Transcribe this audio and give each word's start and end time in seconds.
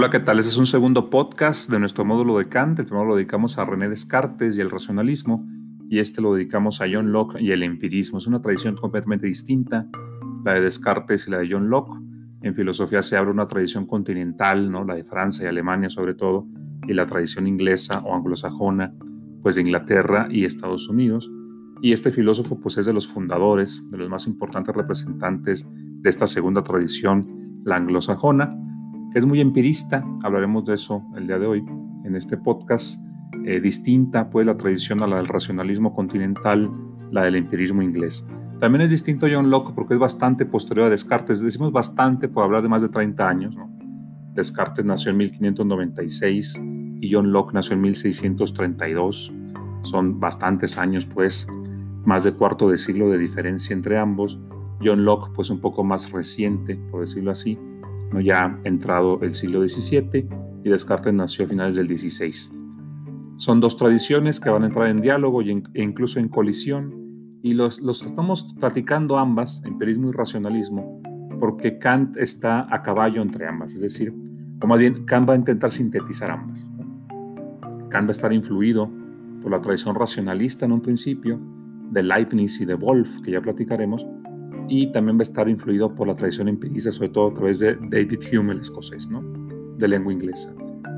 Hola, 0.00 0.08
¿qué 0.08 0.20
tal? 0.20 0.38
Este 0.38 0.50
es 0.50 0.56
un 0.56 0.64
segundo 0.64 1.10
podcast 1.10 1.70
de 1.70 1.78
nuestro 1.78 2.06
módulo 2.06 2.38
de 2.38 2.48
Kant. 2.48 2.78
El 2.78 2.86
primero 2.86 3.04
lo 3.04 3.16
dedicamos 3.16 3.58
a 3.58 3.66
René 3.66 3.86
Descartes 3.86 4.56
y 4.56 4.62
el 4.62 4.70
racionalismo, 4.70 5.46
y 5.90 5.98
este 5.98 6.22
lo 6.22 6.32
dedicamos 6.32 6.80
a 6.80 6.86
John 6.90 7.12
Locke 7.12 7.38
y 7.38 7.50
el 7.52 7.62
empirismo. 7.62 8.16
Es 8.16 8.26
una 8.26 8.40
tradición 8.40 8.76
completamente 8.76 9.26
distinta, 9.26 9.86
la 10.42 10.54
de 10.54 10.62
Descartes 10.62 11.28
y 11.28 11.30
la 11.30 11.40
de 11.40 11.48
John 11.50 11.68
Locke. 11.68 12.00
En 12.40 12.54
filosofía 12.54 13.02
se 13.02 13.18
abre 13.18 13.30
una 13.30 13.46
tradición 13.46 13.84
continental, 13.84 14.72
¿no? 14.72 14.84
la 14.84 14.94
de 14.94 15.04
Francia 15.04 15.44
y 15.44 15.48
Alemania 15.48 15.90
sobre 15.90 16.14
todo, 16.14 16.46
y 16.88 16.94
la 16.94 17.04
tradición 17.04 17.46
inglesa 17.46 17.98
o 17.98 18.14
anglosajona, 18.14 18.94
pues 19.42 19.56
de 19.56 19.60
Inglaterra 19.60 20.28
y 20.30 20.46
Estados 20.46 20.88
Unidos. 20.88 21.30
Y 21.82 21.92
este 21.92 22.10
filósofo 22.10 22.58
pues 22.58 22.78
es 22.78 22.86
de 22.86 22.94
los 22.94 23.06
fundadores, 23.06 23.86
de 23.90 23.98
los 23.98 24.08
más 24.08 24.26
importantes 24.26 24.74
representantes 24.74 25.68
de 25.74 26.08
esta 26.08 26.26
segunda 26.26 26.62
tradición, 26.62 27.20
la 27.66 27.76
anglosajona 27.76 28.50
que 29.12 29.18
es 29.18 29.26
muy 29.26 29.40
empirista, 29.40 30.04
hablaremos 30.22 30.64
de 30.64 30.74
eso 30.74 31.02
el 31.16 31.26
día 31.26 31.38
de 31.38 31.46
hoy 31.46 31.64
en 32.04 32.16
este 32.16 32.36
podcast, 32.36 33.04
eh, 33.44 33.60
distinta 33.60 34.30
pues 34.30 34.46
la 34.46 34.56
tradición 34.56 35.02
a 35.02 35.06
la 35.06 35.16
del 35.16 35.26
racionalismo 35.26 35.92
continental, 35.92 36.70
la 37.10 37.24
del 37.24 37.36
empirismo 37.36 37.82
inglés. 37.82 38.26
También 38.60 38.82
es 38.82 38.90
distinto 38.90 39.26
John 39.30 39.50
Locke 39.50 39.72
porque 39.74 39.94
es 39.94 40.00
bastante 40.00 40.44
posterior 40.46 40.86
a 40.86 40.90
Descartes, 40.90 41.40
decimos 41.40 41.72
bastante 41.72 42.28
por 42.28 42.44
hablar 42.44 42.62
de 42.62 42.68
más 42.68 42.82
de 42.82 42.88
30 42.88 43.28
años. 43.28 43.56
Descartes 44.34 44.84
nació 44.84 45.10
en 45.10 45.16
1596 45.18 46.62
y 47.00 47.12
John 47.12 47.32
Locke 47.32 47.54
nació 47.54 47.74
en 47.74 47.80
1632, 47.80 49.32
son 49.82 50.20
bastantes 50.20 50.76
años 50.76 51.06
pues, 51.06 51.46
más 52.04 52.24
de 52.24 52.32
cuarto 52.32 52.68
de 52.68 52.78
siglo 52.78 53.08
de 53.08 53.18
diferencia 53.18 53.74
entre 53.74 53.98
ambos. 53.98 54.38
John 54.82 55.04
Locke 55.04 55.32
pues 55.34 55.50
un 55.50 55.60
poco 55.60 55.82
más 55.82 56.10
reciente, 56.10 56.76
por 56.90 57.00
decirlo 57.00 57.30
así. 57.30 57.58
Ya 58.18 58.58
entrado 58.64 59.20
el 59.22 59.34
siglo 59.34 59.66
XVII 59.66 60.28
y 60.64 60.68
Descartes 60.68 61.14
nació 61.14 61.44
a 61.44 61.48
finales 61.48 61.76
del 61.76 61.86
XVI. 61.86 62.32
Son 63.36 63.60
dos 63.60 63.76
tradiciones 63.76 64.40
que 64.40 64.50
van 64.50 64.64
a 64.64 64.66
entrar 64.66 64.88
en 64.88 65.00
diálogo 65.00 65.40
e 65.42 65.62
incluso 65.74 66.18
en 66.18 66.28
colisión 66.28 67.38
y 67.42 67.54
los, 67.54 67.80
estamos 68.04 68.54
platicando 68.58 69.18
ambas, 69.18 69.62
empirismo 69.64 70.10
y 70.10 70.12
racionalismo, 70.12 71.00
porque 71.38 71.78
Kant 71.78 72.16
está 72.18 72.66
a 72.74 72.82
caballo 72.82 73.22
entre 73.22 73.46
ambas, 73.46 73.74
es 73.74 73.80
decir, 73.80 74.12
o 74.62 74.66
más 74.66 74.78
bien 74.78 75.04
Kant 75.06 75.28
va 75.28 75.32
a 75.32 75.36
intentar 75.36 75.70
sintetizar 75.70 76.30
ambas. 76.30 76.68
Kant 77.88 78.06
va 78.06 78.10
a 78.10 78.12
estar 78.12 78.32
influido 78.32 78.90
por 79.40 79.50
la 79.50 79.60
tradición 79.60 79.94
racionalista 79.94 80.66
en 80.66 80.72
un 80.72 80.82
principio, 80.82 81.40
de 81.90 82.02
Leibniz 82.02 82.60
y 82.60 82.66
de 82.66 82.74
Wolff, 82.74 83.20
que 83.22 83.32
ya 83.32 83.40
platicaremos, 83.40 84.06
y 84.70 84.90
también 84.92 85.18
va 85.18 85.20
a 85.20 85.24
estar 85.24 85.48
influido 85.48 85.92
por 85.92 86.06
la 86.06 86.14
tradición 86.14 86.48
empirista, 86.48 86.92
sobre 86.92 87.08
todo 87.08 87.30
a 87.30 87.34
través 87.34 87.58
de 87.58 87.76
David 87.90 88.20
Hume, 88.32 88.52
el 88.52 88.60
escocés, 88.60 89.08
¿no? 89.10 89.20
de 89.76 89.88
lengua 89.88 90.12
inglesa. 90.12 90.54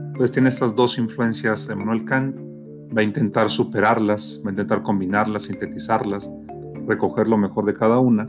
Entonces 0.08 0.32
tiene 0.32 0.50
estas 0.50 0.76
dos 0.76 0.98
influencias 0.98 1.70
Emmanuel 1.70 2.04
Kant, 2.04 2.36
va 2.94 3.00
a 3.00 3.02
intentar 3.02 3.48
superarlas, 3.50 4.42
va 4.44 4.50
a 4.50 4.52
intentar 4.52 4.82
combinarlas, 4.82 5.44
sintetizarlas, 5.44 6.30
recoger 6.86 7.28
lo 7.28 7.38
mejor 7.38 7.64
de 7.64 7.72
cada 7.72 7.98
una, 7.98 8.28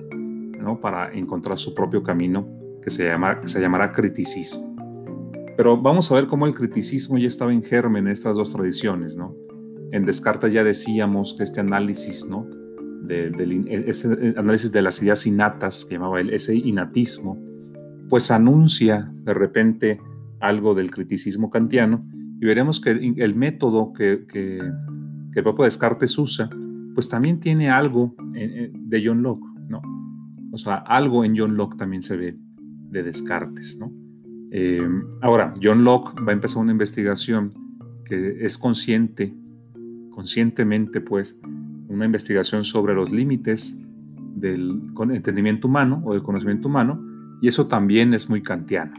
¿no? 0.60 0.80
para 0.80 1.12
encontrar 1.12 1.60
su 1.60 1.74
propio 1.74 2.02
camino 2.02 2.48
que 2.82 2.90
se, 2.90 3.06
llama, 3.06 3.42
que 3.42 3.48
se 3.48 3.60
llamará 3.60 3.92
criticismo. 3.92 4.74
Pero 5.58 5.80
vamos 5.80 6.10
a 6.10 6.16
ver 6.16 6.28
cómo 6.28 6.48
el 6.48 6.56
criticismo 6.56 7.18
ya 7.18 7.28
estaba 7.28 7.52
en 7.52 7.64
germen 7.64 8.08
en 8.08 8.14
estas 8.14 8.38
dos 8.38 8.50
tradiciones. 8.50 9.18
¿no? 9.18 9.36
En 9.92 10.06
Descartes 10.06 10.54
ya 10.54 10.64
decíamos 10.64 11.36
que 11.38 11.44
este 11.44 11.60
análisis 11.60 12.26
¿no? 12.30 12.48
Del 13.04 13.68
este 13.88 14.34
análisis 14.38 14.72
de 14.72 14.82
las 14.82 15.02
ideas 15.02 15.26
innatas, 15.28 15.86
que 15.86 15.96
llamaba 15.96 16.22
él, 16.22 16.30
ese 16.30 16.56
innatismo, 16.56 17.38
pues 18.10 18.32
anuncia 18.32 19.12
de 19.24 19.34
repente 19.34 20.00
algo 20.40 20.74
del 20.74 20.92
criticismo 20.92 21.50
kantiano 21.50 22.06
y 22.40 22.46
veremos 22.46 22.80
que 22.80 22.92
el 22.92 23.36
método 23.36 23.94
que, 23.94 24.26
que, 24.28 24.58
el 24.58 25.44
propio 25.44 25.66
Descartes 25.66 26.18
usa, 26.18 26.50
pues 26.94 27.10
también 27.10 27.40
tiene 27.40 27.70
algo 27.70 28.16
de 28.34 29.04
John 29.04 29.24
Locke, 29.24 29.46
¿no? 29.68 29.82
O 30.52 30.58
sea, 30.58 30.76
algo 30.76 31.26
en 31.26 31.36
John 31.36 31.56
Locke 31.58 31.78
también 31.78 32.04
se 32.04 32.18
ve 32.18 32.38
de 32.92 33.04
Descartes, 33.04 33.78
¿no? 33.80 33.92
Eh, 34.52 34.88
ahora, 35.22 35.54
John 35.62 35.84
Locke 35.84 36.14
va 36.22 36.30
a 36.30 36.34
empezar 36.34 36.62
una 36.62 36.72
investigación 36.72 37.50
que 38.06 38.46
es 38.46 38.58
consciente, 38.60 39.34
conscientemente, 40.12 41.02
pues, 41.02 41.40
una 41.94 42.06
investigación 42.06 42.64
sobre 42.64 42.94
los 42.94 43.12
límites 43.12 43.80
del 44.36 44.82
entendimiento 45.12 45.68
humano 45.68 46.02
o 46.06 46.14
del 46.14 46.24
conocimiento 46.24 46.68
humano, 46.68 47.02
y 47.42 47.48
eso 47.48 47.68
también 47.68 48.14
es 48.14 48.30
muy 48.30 48.42
kantiano, 48.42 48.94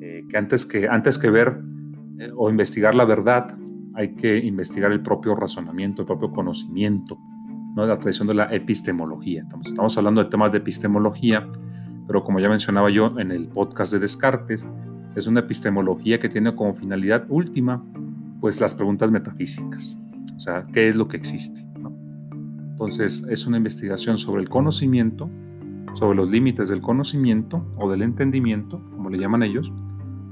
eh, 0.00 0.24
que, 0.28 0.36
antes 0.36 0.66
que 0.66 0.88
antes 0.88 1.18
que 1.18 1.30
ver 1.30 1.60
eh, 2.18 2.30
o 2.36 2.50
investigar 2.50 2.94
la 2.94 3.04
verdad, 3.04 3.56
hay 3.94 4.14
que 4.14 4.38
investigar 4.38 4.90
el 4.92 5.02
propio 5.02 5.34
razonamiento, 5.34 6.02
el 6.02 6.06
propio 6.06 6.30
conocimiento, 6.30 7.18
¿no? 7.76 7.86
la 7.86 7.98
tradición 7.98 8.28
de 8.28 8.34
la 8.34 8.44
epistemología. 8.54 9.42
Estamos, 9.42 9.66
estamos 9.66 9.98
hablando 9.98 10.24
de 10.24 10.30
temas 10.30 10.52
de 10.52 10.58
epistemología, 10.58 11.48
pero 12.06 12.24
como 12.24 12.40
ya 12.40 12.48
mencionaba 12.48 12.90
yo 12.90 13.18
en 13.18 13.30
el 13.30 13.48
podcast 13.48 13.92
de 13.92 13.98
Descartes, 13.98 14.66
es 15.14 15.26
una 15.26 15.40
epistemología 15.40 16.18
que 16.18 16.28
tiene 16.28 16.54
como 16.54 16.74
finalidad 16.74 17.26
última 17.28 17.84
pues 18.40 18.60
las 18.60 18.74
preguntas 18.74 19.10
metafísicas, 19.10 20.00
o 20.34 20.40
sea, 20.40 20.66
¿qué 20.72 20.88
es 20.88 20.96
lo 20.96 21.06
que 21.06 21.16
existe? 21.16 21.71
Entonces 22.82 23.24
es 23.30 23.46
una 23.46 23.58
investigación 23.58 24.18
sobre 24.18 24.42
el 24.42 24.48
conocimiento, 24.48 25.30
sobre 25.94 26.16
los 26.16 26.28
límites 26.28 26.68
del 26.68 26.80
conocimiento 26.80 27.64
o 27.76 27.88
del 27.88 28.02
entendimiento, 28.02 28.82
como 28.90 29.08
le 29.08 29.18
llaman 29.18 29.44
ellos, 29.44 29.72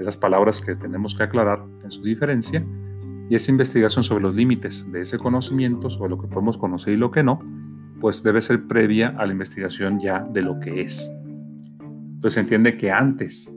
esas 0.01 0.17
palabras 0.17 0.61
que 0.61 0.75
tenemos 0.75 1.15
que 1.15 1.23
aclarar 1.23 1.65
en 1.85 1.93
su 1.93 2.03
diferencia, 2.03 2.67
y 3.29 3.37
esa 3.37 3.53
investigación 3.53 4.03
sobre 4.03 4.25
los 4.25 4.35
límites 4.35 4.91
de 4.91 5.03
ese 5.03 5.17
conocimiento, 5.17 5.89
sobre 5.91 6.11
lo 6.11 6.21
que 6.21 6.27
podemos 6.27 6.59
conocer 6.59 6.93
y 6.93 6.97
lo 6.97 7.13
que 7.13 7.23
no, 7.23 7.39
pues 8.01 8.25
debe 8.25 8.41
ser 8.41 8.67
previa 8.67 9.15
a 9.17 9.27
la 9.27 9.33
investigación 9.33 10.01
ya 10.01 10.19
de 10.19 10.43
lo 10.43 10.59
que 10.59 10.81
es. 10.81 11.09
Entonces 11.79 12.35
se 12.35 12.41
entiende 12.41 12.77
que 12.77 12.91
antes 12.91 13.49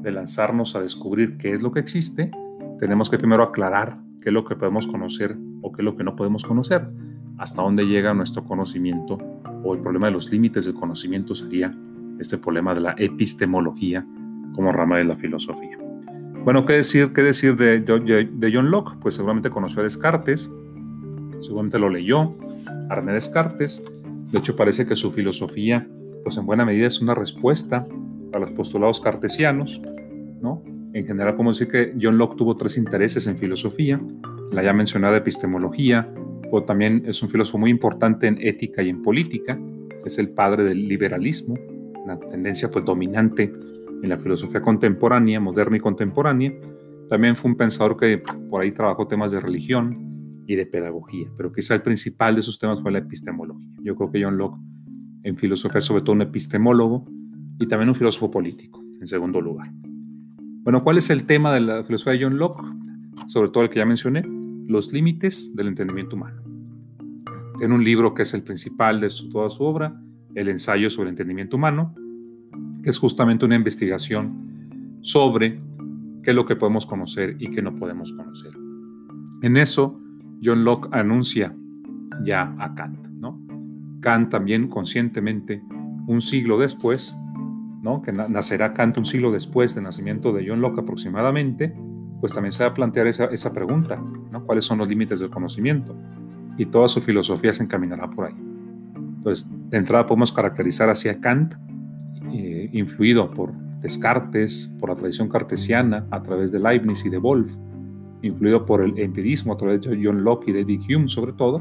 de 0.00 0.10
lanzarnos 0.10 0.74
a 0.74 0.80
descubrir 0.80 1.36
qué 1.36 1.52
es 1.52 1.60
lo 1.60 1.70
que 1.70 1.80
existe, 1.80 2.30
tenemos 2.78 3.10
que 3.10 3.18
primero 3.18 3.42
aclarar 3.42 3.94
qué 4.22 4.30
es 4.30 4.32
lo 4.32 4.46
que 4.46 4.56
podemos 4.56 4.86
conocer 4.86 5.36
o 5.60 5.70
qué 5.70 5.82
es 5.82 5.84
lo 5.84 5.96
que 5.98 6.04
no 6.04 6.16
podemos 6.16 6.44
conocer 6.44 6.88
hasta 7.42 7.60
dónde 7.60 7.84
llega 7.86 8.14
nuestro 8.14 8.44
conocimiento 8.44 9.18
o 9.64 9.74
el 9.74 9.80
problema 9.80 10.06
de 10.06 10.12
los 10.12 10.30
límites 10.30 10.64
del 10.64 10.74
conocimiento 10.74 11.34
sería 11.34 11.76
este 12.20 12.38
problema 12.38 12.72
de 12.72 12.80
la 12.80 12.94
epistemología 12.96 14.06
como 14.54 14.70
rama 14.70 14.98
de 14.98 15.04
la 15.04 15.16
filosofía. 15.16 15.76
Bueno, 16.44 16.64
¿qué 16.64 16.74
decir, 16.74 17.12
qué 17.12 17.22
decir 17.22 17.56
de, 17.56 17.84
John 18.52 18.70
Locke? 18.70 18.96
Pues 19.00 19.14
seguramente 19.16 19.50
conoció 19.50 19.80
a 19.80 19.82
Descartes, 19.82 20.48
seguramente 21.40 21.80
lo 21.80 21.88
leyó, 21.88 22.36
a 22.88 23.00
Descartes. 23.00 23.84
De 24.30 24.38
hecho, 24.38 24.54
parece 24.54 24.86
que 24.86 24.94
su 24.94 25.10
filosofía, 25.10 25.88
pues 26.22 26.36
en 26.36 26.46
buena 26.46 26.64
medida 26.64 26.86
es 26.86 27.00
una 27.00 27.14
respuesta 27.16 27.86
a 28.32 28.38
los 28.38 28.52
postulados 28.52 29.00
cartesianos, 29.00 29.80
¿no? 30.40 30.62
En 30.94 31.06
general, 31.06 31.34
podemos 31.34 31.58
decir 31.58 31.72
que 31.72 31.96
John 32.00 32.18
Locke 32.18 32.36
tuvo 32.36 32.56
tres 32.56 32.76
intereses 32.78 33.26
en 33.26 33.36
filosofía, 33.36 34.00
la 34.52 34.62
ya 34.62 34.72
mencionada 34.72 35.16
epistemología, 35.16 36.12
también 36.60 37.02
es 37.06 37.22
un 37.22 37.30
filósofo 37.30 37.58
muy 37.58 37.70
importante 37.70 38.26
en 38.26 38.36
ética 38.40 38.82
y 38.82 38.90
en 38.90 39.00
política, 39.00 39.58
es 40.04 40.18
el 40.18 40.30
padre 40.30 40.64
del 40.64 40.86
liberalismo, 40.86 41.54
una 42.04 42.18
tendencia 42.18 42.70
pues 42.70 42.84
dominante 42.84 43.52
en 44.02 44.08
la 44.08 44.18
filosofía 44.18 44.60
contemporánea, 44.60 45.40
moderna 45.40 45.76
y 45.76 45.80
contemporánea. 45.80 46.52
También 47.08 47.36
fue 47.36 47.50
un 47.50 47.56
pensador 47.56 47.96
que 47.96 48.20
por 48.50 48.62
ahí 48.62 48.72
trabajó 48.72 49.06
temas 49.06 49.32
de 49.32 49.40
religión 49.40 49.94
y 50.46 50.56
de 50.56 50.66
pedagogía, 50.66 51.28
pero 51.36 51.52
quizá 51.52 51.74
el 51.74 51.82
principal 51.82 52.36
de 52.36 52.42
sus 52.42 52.58
temas 52.58 52.82
fue 52.82 52.92
la 52.92 52.98
epistemología. 52.98 53.72
Yo 53.80 53.94
creo 53.96 54.10
que 54.10 54.22
John 54.22 54.36
Locke 54.36 54.58
en 55.22 55.36
filosofía 55.36 55.78
es 55.78 55.84
sobre 55.84 56.02
todo 56.02 56.14
un 56.14 56.22
epistemólogo 56.22 57.06
y 57.58 57.66
también 57.66 57.88
un 57.88 57.94
filósofo 57.94 58.30
político, 58.30 58.82
en 59.00 59.06
segundo 59.06 59.40
lugar. 59.40 59.70
Bueno, 60.64 60.82
¿cuál 60.82 60.98
es 60.98 61.10
el 61.10 61.24
tema 61.24 61.52
de 61.54 61.60
la 61.60 61.84
filosofía 61.84 62.18
de 62.18 62.24
John 62.24 62.38
Locke? 62.38 62.64
Sobre 63.26 63.50
todo 63.50 63.62
el 63.62 63.70
que 63.70 63.78
ya 63.78 63.86
mencioné, 63.86 64.22
los 64.66 64.92
límites 64.92 65.54
del 65.54 65.68
entendimiento 65.68 66.16
humano. 66.16 66.42
Tiene 67.58 67.74
un 67.74 67.84
libro 67.84 68.14
que 68.14 68.22
es 68.22 68.34
el 68.34 68.42
principal 68.42 69.00
de 69.00 69.08
toda 69.30 69.50
su 69.50 69.62
obra, 69.64 70.00
El 70.34 70.48
ensayo 70.48 70.88
sobre 70.88 71.08
el 71.08 71.12
entendimiento 71.12 71.56
humano, 71.56 71.94
que 72.82 72.90
es 72.90 72.98
justamente 72.98 73.44
una 73.44 73.54
investigación 73.54 74.98
sobre 75.02 75.60
qué 76.22 76.30
es 76.30 76.34
lo 76.34 76.46
que 76.46 76.56
podemos 76.56 76.86
conocer 76.86 77.36
y 77.38 77.50
qué 77.50 77.60
no 77.60 77.76
podemos 77.76 78.12
conocer. 78.12 78.52
En 79.42 79.56
eso, 79.56 80.00
John 80.42 80.64
Locke 80.64 80.88
anuncia 80.92 81.54
ya 82.24 82.54
a 82.58 82.74
Kant. 82.74 83.08
¿no? 83.08 83.40
Kant 84.00 84.30
también 84.30 84.68
conscientemente, 84.68 85.62
un 86.06 86.20
siglo 86.20 86.58
después, 86.58 87.16
¿no? 87.82 88.02
que 88.02 88.12
nacerá 88.12 88.72
Kant 88.72 88.98
un 88.98 89.04
siglo 89.04 89.30
después 89.30 89.74
del 89.74 89.84
nacimiento 89.84 90.32
de 90.32 90.46
John 90.48 90.60
Locke 90.60 90.80
aproximadamente, 90.80 91.74
pues 92.22 92.32
también 92.32 92.52
se 92.52 92.62
va 92.62 92.70
a 92.70 92.74
plantear 92.74 93.08
esa, 93.08 93.24
esa 93.24 93.52
pregunta, 93.52 94.00
¿no? 94.30 94.44
¿Cuáles 94.44 94.64
son 94.64 94.78
los 94.78 94.88
límites 94.88 95.18
del 95.18 95.28
conocimiento? 95.28 95.96
Y 96.56 96.66
toda 96.66 96.86
su 96.86 97.00
filosofía 97.00 97.52
se 97.52 97.64
encaminará 97.64 98.08
por 98.08 98.26
ahí. 98.26 98.34
Entonces, 99.16 99.50
de 99.68 99.76
entrada 99.76 100.06
podemos 100.06 100.30
caracterizar 100.30 100.88
hacia 100.88 101.20
Kant, 101.20 101.54
eh, 102.32 102.70
influido 102.72 103.28
por 103.28 103.52
Descartes, 103.80 104.72
por 104.78 104.90
la 104.90 104.94
tradición 104.94 105.28
cartesiana 105.28 106.06
a 106.12 106.22
través 106.22 106.52
de 106.52 106.60
Leibniz 106.60 107.04
y 107.04 107.08
de 107.08 107.18
Wolff, 107.18 107.56
influido 108.22 108.64
por 108.66 108.82
el 108.82 108.96
empirismo 109.00 109.54
a 109.54 109.56
través 109.56 109.80
de 109.80 110.00
John 110.00 110.22
Locke 110.22 110.52
y 110.52 110.52
David 110.52 110.82
Hume 110.88 111.08
sobre 111.08 111.32
todo, 111.32 111.60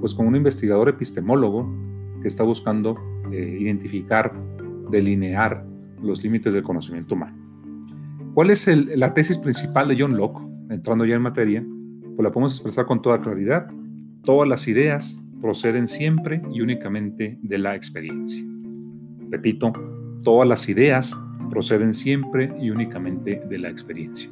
pues 0.00 0.14
como 0.14 0.28
un 0.30 0.34
investigador 0.34 0.88
epistemólogo 0.88 1.72
que 2.20 2.26
está 2.26 2.42
buscando 2.42 2.96
eh, 3.30 3.56
identificar, 3.60 4.32
delinear 4.90 5.64
los 6.02 6.24
límites 6.24 6.54
del 6.54 6.64
conocimiento 6.64 7.14
humano. 7.14 7.41
¿Cuál 8.34 8.48
es 8.48 8.66
la 8.96 9.12
tesis 9.12 9.36
principal 9.36 9.88
de 9.88 9.96
John 10.00 10.16
Locke? 10.16 10.40
Entrando 10.70 11.04
ya 11.04 11.16
en 11.16 11.22
materia, 11.22 11.62
pues 12.16 12.24
la 12.24 12.32
podemos 12.32 12.52
expresar 12.52 12.86
con 12.86 13.02
toda 13.02 13.20
claridad. 13.20 13.66
Todas 14.24 14.48
las 14.48 14.66
ideas 14.68 15.22
proceden 15.38 15.86
siempre 15.86 16.40
y 16.50 16.62
únicamente 16.62 17.38
de 17.42 17.58
la 17.58 17.76
experiencia. 17.76 18.42
Repito, 19.28 19.74
todas 20.24 20.48
las 20.48 20.66
ideas 20.66 21.14
proceden 21.50 21.92
siempre 21.92 22.50
y 22.58 22.70
únicamente 22.70 23.42
de 23.50 23.58
la 23.58 23.68
experiencia. 23.68 24.30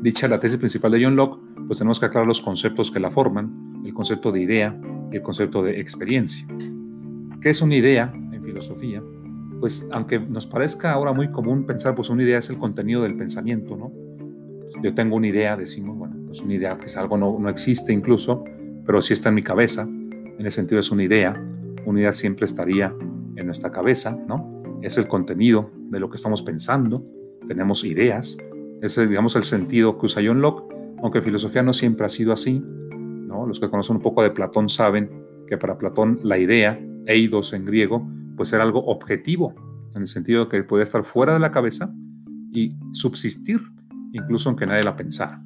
Dicha 0.00 0.28
la 0.28 0.38
tesis 0.38 0.58
principal 0.58 0.92
de 0.92 1.02
John 1.02 1.16
Locke, 1.16 1.40
pues 1.66 1.78
tenemos 1.78 1.98
que 1.98 2.06
aclarar 2.06 2.28
los 2.28 2.40
conceptos 2.40 2.92
que 2.92 3.00
la 3.00 3.10
forman, 3.10 3.82
el 3.84 3.92
concepto 3.92 4.30
de 4.30 4.42
idea 4.42 4.80
y 5.10 5.16
el 5.16 5.22
concepto 5.22 5.60
de 5.64 5.80
experiencia. 5.80 6.46
¿Qué 7.40 7.48
es 7.48 7.60
una 7.62 7.74
idea 7.74 8.12
en 8.14 8.44
filosofía? 8.44 9.02
Pues 9.60 9.86
aunque 9.92 10.18
nos 10.18 10.46
parezca 10.46 10.92
ahora 10.92 11.12
muy 11.12 11.30
común 11.30 11.66
pensar, 11.66 11.94
pues 11.94 12.08
una 12.08 12.22
idea 12.22 12.38
es 12.38 12.50
el 12.50 12.58
contenido 12.58 13.02
del 13.02 13.16
pensamiento, 13.16 13.76
¿no? 13.76 13.92
Yo 14.82 14.94
tengo 14.94 15.16
una 15.16 15.26
idea, 15.26 15.56
decimos, 15.56 15.96
bueno, 15.98 16.16
pues 16.26 16.40
una 16.40 16.54
idea 16.54 16.78
pues 16.78 16.96
algo 16.96 17.18
no, 17.18 17.38
no 17.38 17.48
existe 17.48 17.92
incluso, 17.92 18.44
pero 18.86 19.02
sí 19.02 19.12
está 19.12 19.28
en 19.28 19.34
mi 19.34 19.42
cabeza, 19.42 19.82
en 19.82 20.40
ese 20.40 20.56
sentido 20.56 20.80
es 20.80 20.90
una 20.90 21.02
idea, 21.02 21.40
una 21.84 22.00
idea 22.00 22.12
siempre 22.12 22.46
estaría 22.46 22.94
en 23.36 23.46
nuestra 23.46 23.70
cabeza, 23.70 24.18
¿no? 24.26 24.62
Es 24.80 24.96
el 24.96 25.06
contenido 25.06 25.70
de 25.90 26.00
lo 26.00 26.08
que 26.08 26.16
estamos 26.16 26.42
pensando, 26.42 27.04
tenemos 27.46 27.84
ideas, 27.84 28.38
es, 28.80 28.96
digamos, 28.96 29.36
el 29.36 29.42
sentido 29.42 29.98
que 29.98 30.06
usa 30.06 30.22
John 30.24 30.40
Locke, 30.40 30.74
aunque 31.02 31.20
filosofía 31.20 31.62
no 31.62 31.72
siempre 31.72 32.06
ha 32.06 32.08
sido 32.08 32.32
así, 32.32 32.62
¿no? 32.90 33.46
Los 33.46 33.60
que 33.60 33.68
conocen 33.68 33.96
un 33.96 34.02
poco 34.02 34.22
de 34.22 34.30
Platón 34.30 34.68
saben 34.68 35.10
que 35.46 35.58
para 35.58 35.76
Platón 35.76 36.20
la 36.22 36.38
idea, 36.38 36.80
eidos 37.06 37.52
en 37.52 37.64
griego, 37.64 38.08
pues 38.40 38.54
era 38.54 38.62
algo 38.62 38.82
objetivo, 38.86 39.54
en 39.94 40.00
el 40.00 40.06
sentido 40.06 40.46
de 40.46 40.48
que 40.48 40.64
podía 40.64 40.84
estar 40.84 41.04
fuera 41.04 41.34
de 41.34 41.40
la 41.40 41.50
cabeza 41.50 41.94
y 42.50 42.74
subsistir, 42.90 43.60
incluso 44.12 44.48
aunque 44.48 44.64
nadie 44.64 44.82
la 44.82 44.96
pensara. 44.96 45.44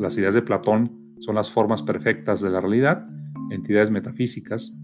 Las 0.00 0.18
ideas 0.18 0.34
de 0.34 0.42
Platón 0.42 1.14
son 1.20 1.36
las 1.36 1.48
formas 1.48 1.80
perfectas 1.80 2.40
de 2.40 2.50
la 2.50 2.60
realidad, 2.60 3.08
entidades 3.50 3.92
metafísicas, 3.92 4.76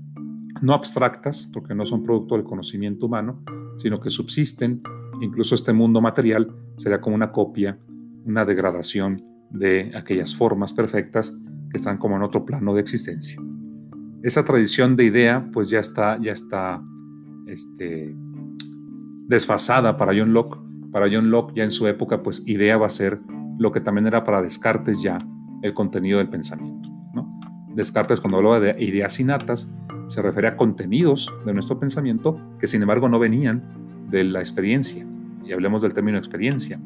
no 0.63 0.75
abstractas, 0.75 1.51
porque 1.53 1.75
no 1.75 1.85
son 1.87 2.05
producto 2.05 2.37
del 2.37 2.45
conocimiento 2.45 3.07
humano, 3.07 3.43
sino 3.79 3.97
que 3.97 4.11
subsisten, 4.11 4.79
incluso 5.21 5.57
este 5.57 5.73
mundo 5.73 6.01
material 6.01 6.55
sería 6.77 7.01
como 7.01 7.17
una 7.17 7.33
copia, 7.33 7.81
una 8.27 8.45
degradación 8.45 9.17
de 9.51 9.91
aquellas 9.97 10.37
formas 10.37 10.73
perfectas 10.73 11.37
que 11.69 11.79
están 11.79 11.99
como 11.99 12.15
en 12.15 12.23
otro 12.23 12.45
plano 12.45 12.75
de 12.75 12.81
existencia. 12.81 13.43
Esa 14.23 14.45
tradición 14.45 14.95
de 14.95 15.03
idea 15.03 15.51
pues 15.53 15.69
ya 15.69 15.81
está, 15.81 16.17
ya 16.23 16.31
está 16.31 16.81
este, 17.51 18.15
desfasada 19.27 19.97
para 19.97 20.13
John 20.17 20.33
Locke. 20.33 20.59
Para 20.93 21.09
John 21.11 21.31
Locke 21.31 21.55
ya 21.57 21.65
en 21.65 21.71
su 21.71 21.87
época 21.87 22.23
pues 22.23 22.43
idea 22.47 22.77
va 22.77 22.87
a 22.87 22.91
ser 22.91 23.21
lo 23.59 23.73
que 23.73 23.81
también 23.81 24.07
era 24.07 24.25
para 24.25 24.43
Descartes 24.43 25.03
ya 25.03 25.19
el 25.63 25.75
contenido 25.75 26.19
del 26.19 26.29
pensamiento. 26.29 26.89
¿no? 27.15 27.41
Descartes 27.75 28.21
cuando 28.21 28.39
hablaba 28.39 28.61
de 28.61 28.83
ideas 28.83 29.21
innatas 29.21 29.71
se 30.07 30.23
refiere 30.23 30.49
a 30.49 30.57
contenidos 30.57 31.33
de 31.47 31.53
nuestro 31.53 31.79
pensamiento 31.79 32.41
que 32.59 32.67
sin 32.67 32.83
embargo 32.83 33.09
no 33.09 33.19
venían 33.19 33.63
de 34.09 34.25
la 34.25 34.41
experiencia. 34.41 35.07
Y 35.45 35.53
hablemos 35.53 35.83
del 35.83 35.93
término 35.93 36.19
experiencia. 36.19 36.81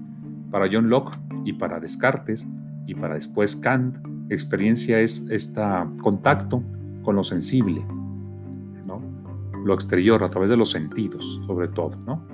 Para 0.51 0.69
John 0.71 0.89
Locke 0.89 1.19
y 1.45 1.55
para 1.55 1.81
Descartes 1.81 2.47
y 2.87 2.95
para 2.95 3.15
después 3.15 3.57
Kant, 3.57 3.97
experiencia 4.29 5.01
es 5.01 5.25
este 5.31 5.63
contacto 6.03 6.63
con 7.03 7.17
lo 7.17 7.25
sensible. 7.25 7.83
Lo 9.65 9.75
exterior 9.75 10.23
a 10.23 10.29
través 10.29 10.51
de 10.51 10.57
los 10.57 10.71
sentidos, 10.71 11.41
sobre 11.47 11.69
todo. 11.69 11.97
¿no? 12.07 12.27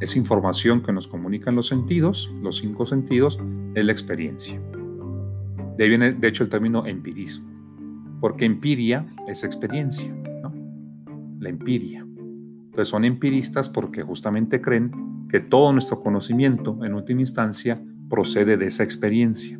Es 0.00 0.16
información 0.16 0.82
que 0.82 0.92
nos 0.92 1.08
comunican 1.08 1.54
los 1.54 1.66
sentidos, 1.66 2.30
los 2.42 2.56
cinco 2.56 2.86
sentidos, 2.86 3.38
es 3.74 3.84
la 3.84 3.92
experiencia. 3.92 4.60
De 5.76 5.84
ahí 5.84 5.88
viene, 5.90 6.12
de 6.12 6.28
hecho, 6.28 6.44
el 6.44 6.50
término 6.50 6.86
empirismo, 6.86 7.50
porque 8.20 8.44
empiria 8.44 9.06
es 9.26 9.44
experiencia 9.44 10.14
la 11.40 11.48
empiria. 11.48 12.00
Entonces 12.00 12.88
son 12.88 13.04
empiristas 13.04 13.68
porque 13.68 14.02
justamente 14.02 14.60
creen 14.60 14.90
que 15.28 15.40
todo 15.40 15.72
nuestro 15.72 16.00
conocimiento, 16.00 16.78
en 16.84 16.94
última 16.94 17.20
instancia, 17.20 17.82
procede 18.08 18.56
de 18.56 18.66
esa 18.66 18.84
experiencia, 18.84 19.58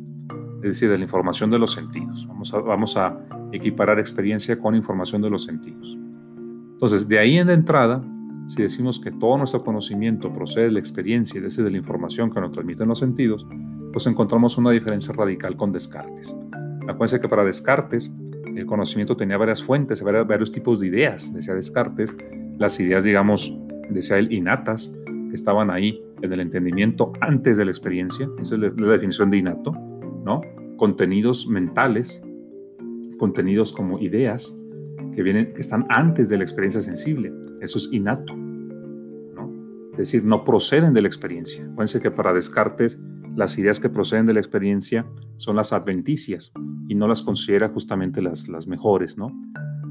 es 0.57 0.61
decir, 0.61 0.89
de 0.89 0.97
la 0.97 1.03
información 1.03 1.51
de 1.51 1.59
los 1.59 1.73
sentidos. 1.73 2.27
Vamos 2.27 2.53
a, 2.53 2.59
vamos 2.59 2.97
a 2.97 3.19
equiparar 3.51 3.99
experiencia 3.99 4.59
con 4.59 4.75
información 4.75 5.21
de 5.21 5.29
los 5.29 5.43
sentidos. 5.43 5.97
Entonces, 6.77 7.07
de 7.07 7.17
ahí 7.17 7.39
en 7.39 7.47
la 7.47 7.53
entrada, 7.53 8.03
si 8.45 8.61
decimos 8.61 8.99
que 8.99 9.09
todo 9.09 9.35
nuestro 9.35 9.63
conocimiento 9.63 10.31
procede 10.31 10.65
de 10.65 10.73
la 10.73 10.79
experiencia, 10.79 11.41
decir, 11.41 11.63
de 11.63 11.71
la 11.71 11.77
información 11.77 12.29
que 12.29 12.39
nos 12.39 12.51
transmiten 12.51 12.87
los 12.87 12.99
sentidos, 12.99 13.47
pues 13.91 14.05
encontramos 14.05 14.59
una 14.59 14.69
diferencia 14.69 15.11
radical 15.11 15.57
con 15.57 15.71
Descartes. 15.71 16.37
Acuérdense 16.83 17.19
que 17.19 17.27
para 17.27 17.43
Descartes 17.43 18.13
el 18.45 18.67
conocimiento 18.67 19.17
tenía 19.17 19.37
varias 19.37 19.63
fuentes, 19.63 20.03
varios, 20.03 20.51
tipos 20.51 20.79
de 20.79 20.85
ideas, 20.85 21.33
decía 21.33 21.55
Descartes, 21.55 22.15
las 22.59 22.79
ideas, 22.79 23.03
digamos, 23.03 23.51
decía 23.89 24.19
él, 24.19 24.31
innatas, 24.31 24.95
que 25.05 25.33
estaban 25.33 25.71
ahí 25.71 25.99
en 26.21 26.31
el 26.31 26.41
entendimiento 26.41 27.11
antes 27.21 27.57
de 27.57 27.65
la 27.65 27.71
experiencia, 27.71 28.29
esa 28.39 28.53
es 28.53 28.61
la, 28.61 28.69
definición 28.69 29.31
de 29.31 29.37
innato, 29.37 29.71
¿no? 30.23 30.41
Contenidos 30.77 31.47
mentales, 31.47 32.21
contenidos 33.17 33.73
como 33.73 33.97
ideas 33.97 34.55
que 35.17 35.23
vienen, 35.23 35.51
que 35.55 35.61
están 35.61 35.87
antes 35.89 36.29
de 36.29 36.37
la 36.37 36.43
experiencia 36.43 36.79
sensible, 36.79 37.33
eso 37.59 37.79
es 37.79 37.89
innato, 37.91 38.35
¿no? 38.35 39.51
Es 39.93 39.97
decir, 39.97 40.23
no 40.23 40.43
proceden 40.43 40.93
de 40.93 41.01
la 41.01 41.07
experiencia. 41.07 41.63
Acuérdense 41.63 41.99
que 41.99 42.11
para 42.11 42.33
Descartes 42.33 43.01
las 43.35 43.57
ideas 43.57 43.79
que 43.79 43.89
proceden 43.89 44.27
de 44.27 44.35
la 44.35 44.41
experiencia 44.41 45.07
son 45.37 45.55
las 45.55 45.73
adventicias 45.73 46.53
y 46.87 46.93
no 46.93 47.07
las 47.07 47.23
considera 47.23 47.69
justamente 47.69 48.21
las, 48.21 48.47
las 48.47 48.67
mejores, 48.67 49.17
¿no? 49.17 49.31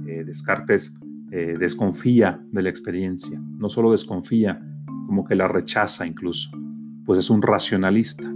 Eh, 0.06 0.22
Descartes 0.24 0.94
eh, 1.32 1.54
desconfía 1.58 2.40
de 2.52 2.62
la 2.62 2.70
experiencia, 2.70 3.42
no 3.58 3.68
solo 3.68 3.90
desconfía, 3.90 4.64
como 5.08 5.24
que 5.24 5.34
la 5.34 5.48
rechaza 5.48 6.06
incluso, 6.06 6.50
pues 7.04 7.18
es 7.18 7.30
un 7.30 7.42
racionalista. 7.42 8.32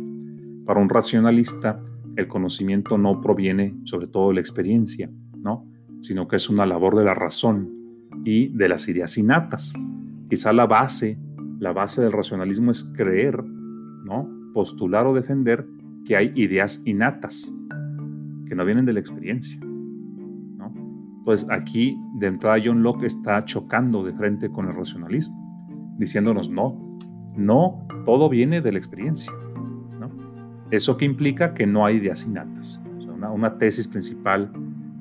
Para 0.67 0.81
un 0.81 0.89
racionalista, 0.89 1.81
el 2.17 2.27
conocimiento 2.27 2.99
no 2.99 3.21
proviene 3.21 3.77
sobre 3.85 4.09
todo 4.09 4.31
de 4.31 4.35
la 4.35 4.41
experiencia, 4.41 5.09
¿no? 5.37 5.70
Sino 6.01 6.29
que 6.29 6.37
es 6.37 6.49
una 6.49 6.67
labor 6.67 6.97
de 6.97 7.05
la 7.05 7.15
razón 7.15 7.69
y 8.25 8.49
de 8.49 8.69
las 8.69 8.89
ideas 8.89 9.17
innatas. 9.19 9.73
Quizá 10.29 10.53
la 10.53 10.67
base, 10.67 11.19
la 11.59 11.73
base 11.73 12.03
del 12.03 12.13
racionalismo 12.13 12.71
es 12.71 12.85
creer, 12.95 13.43
¿no? 13.43 14.29
postular 14.53 15.07
o 15.07 15.15
defender 15.15 15.67
que 16.05 16.17
hay 16.17 16.33
ideas 16.35 16.83
innatas, 16.85 17.53
que 18.47 18.55
no 18.55 18.65
vienen 18.65 18.85
de 18.85 18.93
la 18.93 19.01
experiencia. 19.01 19.61
¿no? 19.61 20.73
Entonces 21.19 21.49
aquí 21.51 21.97
de 22.19 22.27
entrada 22.27 22.61
John 22.65 22.83
Locke 22.83 23.05
está 23.07 23.45
chocando 23.45 24.03
de 24.03 24.13
frente 24.13 24.51
con 24.51 24.69
el 24.69 24.75
racionalismo, 24.75 25.97
diciéndonos 25.99 26.49
no, 26.51 26.91
no, 27.37 27.87
todo 28.05 28.29
viene 28.29 28.61
de 28.61 28.73
la 28.73 28.79
experiencia. 28.79 29.33
Eso 30.71 30.97
que 30.97 31.05
implica 31.05 31.53
que 31.53 31.67
no 31.67 31.85
hay 31.85 31.97
ideas 31.97 32.25
innatas. 32.25 32.81
una 33.35 33.59
tesis 33.59 33.89
principal 33.89 34.53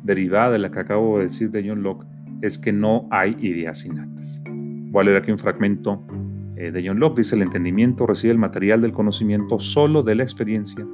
derivada 0.10 0.50
de 0.50 0.60
la 0.60 0.72
que 0.72 0.80
acabo 0.80 1.20
de 1.20 1.25
decir 1.25 1.51
de 1.51 1.68
John 1.68 1.84
Locke 1.84 2.08
es 2.42 2.58
que 2.58 2.74
no 2.74 3.08
hay 3.12 3.38
ideas 3.39 3.86
innatas. 3.86 4.42
Voy 4.46 5.01
a 5.01 5.04
leer 5.06 5.18
aquí 5.22 5.32
un 5.32 5.38
fragmento 5.38 6.04
eh, 6.58 6.72
de 6.72 6.86
John 6.86 7.00
Locke 7.00 7.18
dice, 7.18 7.36
el 7.36 7.44
entendimiento 7.44 8.08
recibe 8.08 8.32
el 8.32 8.39
material 8.39 8.82
del 8.82 8.92
conocimiento 8.92 9.60
solo 9.60 10.01
de 10.01 10.16
la 10.16 10.24
experiencia. 10.24 10.86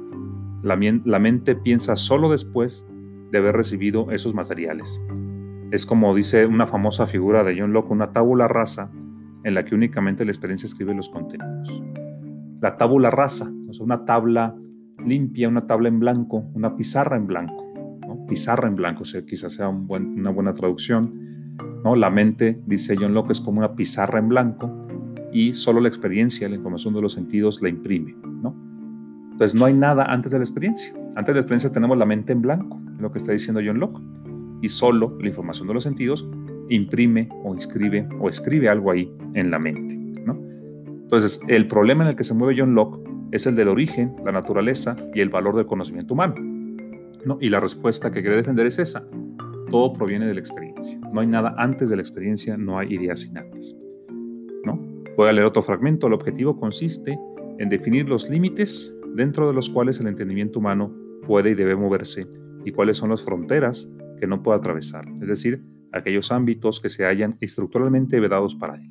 La, 0.62 0.76
mente 0.76 1.56
piensa 1.56 1.96
solo 1.96 2.30
después 2.30 2.86
de 3.32 3.38
haber 3.38 3.56
recibido 3.56 4.10
esos 4.10 4.34
materiales. 4.34 5.00
Es 5.70 5.86
como 5.86 6.14
dice 6.14 6.44
una 6.44 6.66
famosa 6.66 7.06
figura 7.06 7.42
de 7.42 7.58
John 7.58 7.72
Locke, 7.72 7.92
una 7.92 8.12
tábula 8.12 8.48
rasa 8.48 8.92
en 9.44 9.54
la 9.54 9.64
que 9.64 9.74
únicamente 9.74 10.26
la 10.26 10.30
experiencia 10.30 10.66
escribe 10.66 10.92
los 10.92 11.08
contenidos. 11.08 11.82
La 12.60 12.76
tábula 12.76 13.10
rasa, 13.10 13.50
es 13.70 13.80
una 13.80 14.04
tabla 14.04 14.54
limpia, 15.04 15.48
una 15.48 15.66
tabla 15.66 15.88
en 15.88 16.00
blanco, 16.00 16.44
una 16.52 16.76
pizarra 16.76 17.16
en 17.16 17.26
blanco. 17.26 17.65
Pizarra 18.28 18.68
en 18.68 18.76
blanco, 18.76 19.04
sea, 19.04 19.24
quizás 19.24 19.52
sea 19.52 19.68
una 19.68 20.30
buena 20.30 20.52
traducción. 20.52 21.10
¿no? 21.84 21.94
La 21.94 22.10
mente, 22.10 22.60
dice 22.66 22.96
John 22.98 23.14
Locke, 23.14 23.32
es 23.32 23.40
como 23.40 23.58
una 23.58 23.74
pizarra 23.74 24.18
en 24.18 24.28
blanco 24.28 24.82
y 25.32 25.54
solo 25.54 25.80
la 25.80 25.88
experiencia, 25.88 26.48
la 26.48 26.56
información 26.56 26.94
de 26.94 27.02
los 27.02 27.12
sentidos 27.12 27.60
la 27.60 27.68
imprime, 27.68 28.16
¿no? 28.24 28.56
Entonces 29.32 29.54
no 29.54 29.66
hay 29.66 29.74
nada 29.74 30.04
antes 30.04 30.32
de 30.32 30.38
la 30.38 30.44
experiencia. 30.44 30.94
Antes 31.14 31.26
de 31.26 31.34
la 31.34 31.40
experiencia 31.40 31.70
tenemos 31.70 31.98
la 31.98 32.06
mente 32.06 32.32
en 32.32 32.40
blanco, 32.40 32.80
es 32.90 33.00
lo 33.00 33.12
que 33.12 33.18
está 33.18 33.32
diciendo 33.32 33.60
John 33.64 33.78
Locke, 33.78 34.00
y 34.62 34.68
solo 34.70 35.16
la 35.20 35.28
información 35.28 35.68
de 35.68 35.74
los 35.74 35.82
sentidos 35.82 36.26
imprime 36.70 37.28
o 37.44 37.52
inscribe 37.52 38.08
o 38.18 38.30
escribe 38.30 38.68
algo 38.70 38.90
ahí 38.90 39.12
en 39.34 39.50
la 39.50 39.58
mente, 39.58 39.94
¿no? 40.24 40.40
Entonces, 41.02 41.38
el 41.48 41.68
problema 41.68 42.04
en 42.04 42.10
el 42.10 42.16
que 42.16 42.24
se 42.24 42.32
mueve 42.32 42.58
John 42.58 42.74
Locke 42.74 43.06
es 43.30 43.46
el 43.46 43.54
del 43.56 43.68
origen, 43.68 44.16
la 44.24 44.32
naturaleza 44.32 44.96
y 45.14 45.20
el 45.20 45.28
valor 45.28 45.54
del 45.54 45.66
conocimiento 45.66 46.14
humano. 46.14 46.34
Y 47.40 47.48
la 47.48 47.60
respuesta 47.60 48.10
que 48.10 48.20
quiere 48.20 48.36
defender 48.36 48.66
es 48.66 48.78
esa. 48.78 49.06
Todo 49.70 49.92
proviene 49.92 50.26
de 50.26 50.34
la 50.34 50.40
experiencia. 50.40 50.98
No 51.12 51.20
hay 51.20 51.26
nada 51.26 51.54
antes 51.58 51.90
de 51.90 51.96
la 51.96 52.02
experiencia, 52.02 52.56
no 52.56 52.78
hay 52.78 52.94
ideas 52.94 53.24
innatas. 53.24 53.74
¿no? 54.64 54.80
Voy 55.16 55.28
a 55.28 55.32
leer 55.32 55.46
otro 55.46 55.62
fragmento. 55.62 56.06
El 56.06 56.12
objetivo 56.12 56.56
consiste 56.58 57.18
en 57.58 57.68
definir 57.68 58.08
los 58.08 58.28
límites 58.28 58.94
dentro 59.14 59.48
de 59.48 59.54
los 59.54 59.70
cuales 59.70 59.98
el 60.00 60.06
entendimiento 60.06 60.58
humano 60.58 60.94
puede 61.26 61.50
y 61.50 61.54
debe 61.54 61.74
moverse 61.74 62.26
y 62.64 62.72
cuáles 62.72 62.96
son 62.96 63.10
las 63.10 63.22
fronteras 63.22 63.90
que 64.18 64.26
no 64.26 64.42
puede 64.42 64.58
atravesar, 64.58 65.06
es 65.14 65.26
decir, 65.26 65.64
aquellos 65.92 66.32
ámbitos 66.32 66.80
que 66.80 66.88
se 66.88 67.04
hallan 67.04 67.36
estructuralmente 67.40 68.20
vedados 68.20 68.54
para 68.54 68.76
él. 68.76 68.90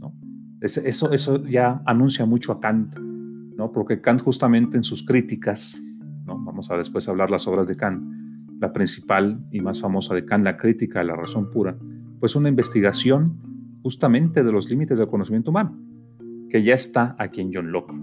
¿no? 0.00 0.14
Eso, 0.60 1.10
eso 1.12 1.42
ya 1.44 1.82
anuncia 1.84 2.26
mucho 2.26 2.52
a 2.52 2.60
Kant, 2.60 2.98
¿no? 2.98 3.72
porque 3.72 4.00
Kant 4.00 4.22
justamente 4.22 4.76
en 4.76 4.84
sus 4.84 5.04
críticas, 5.04 5.82
vamos 6.26 6.70
a 6.70 6.76
después 6.76 7.08
hablar 7.08 7.30
las 7.30 7.46
obras 7.46 7.66
de 7.66 7.76
Kant, 7.76 8.04
la 8.60 8.72
principal 8.72 9.46
y 9.50 9.60
más 9.60 9.80
famosa 9.80 10.14
de 10.14 10.24
Kant, 10.24 10.44
la 10.44 10.56
crítica 10.56 11.00
de 11.00 11.06
la 11.06 11.16
razón 11.16 11.50
pura, 11.50 11.76
pues 12.20 12.36
una 12.36 12.48
investigación 12.48 13.24
justamente 13.82 14.42
de 14.42 14.52
los 14.52 14.68
límites 14.68 14.98
del 14.98 15.08
conocimiento 15.08 15.50
humano, 15.50 15.78
que 16.48 16.62
ya 16.62 16.74
está 16.74 17.14
aquí 17.18 17.40
en 17.40 17.50
John 17.52 17.70
Locke. 17.70 17.94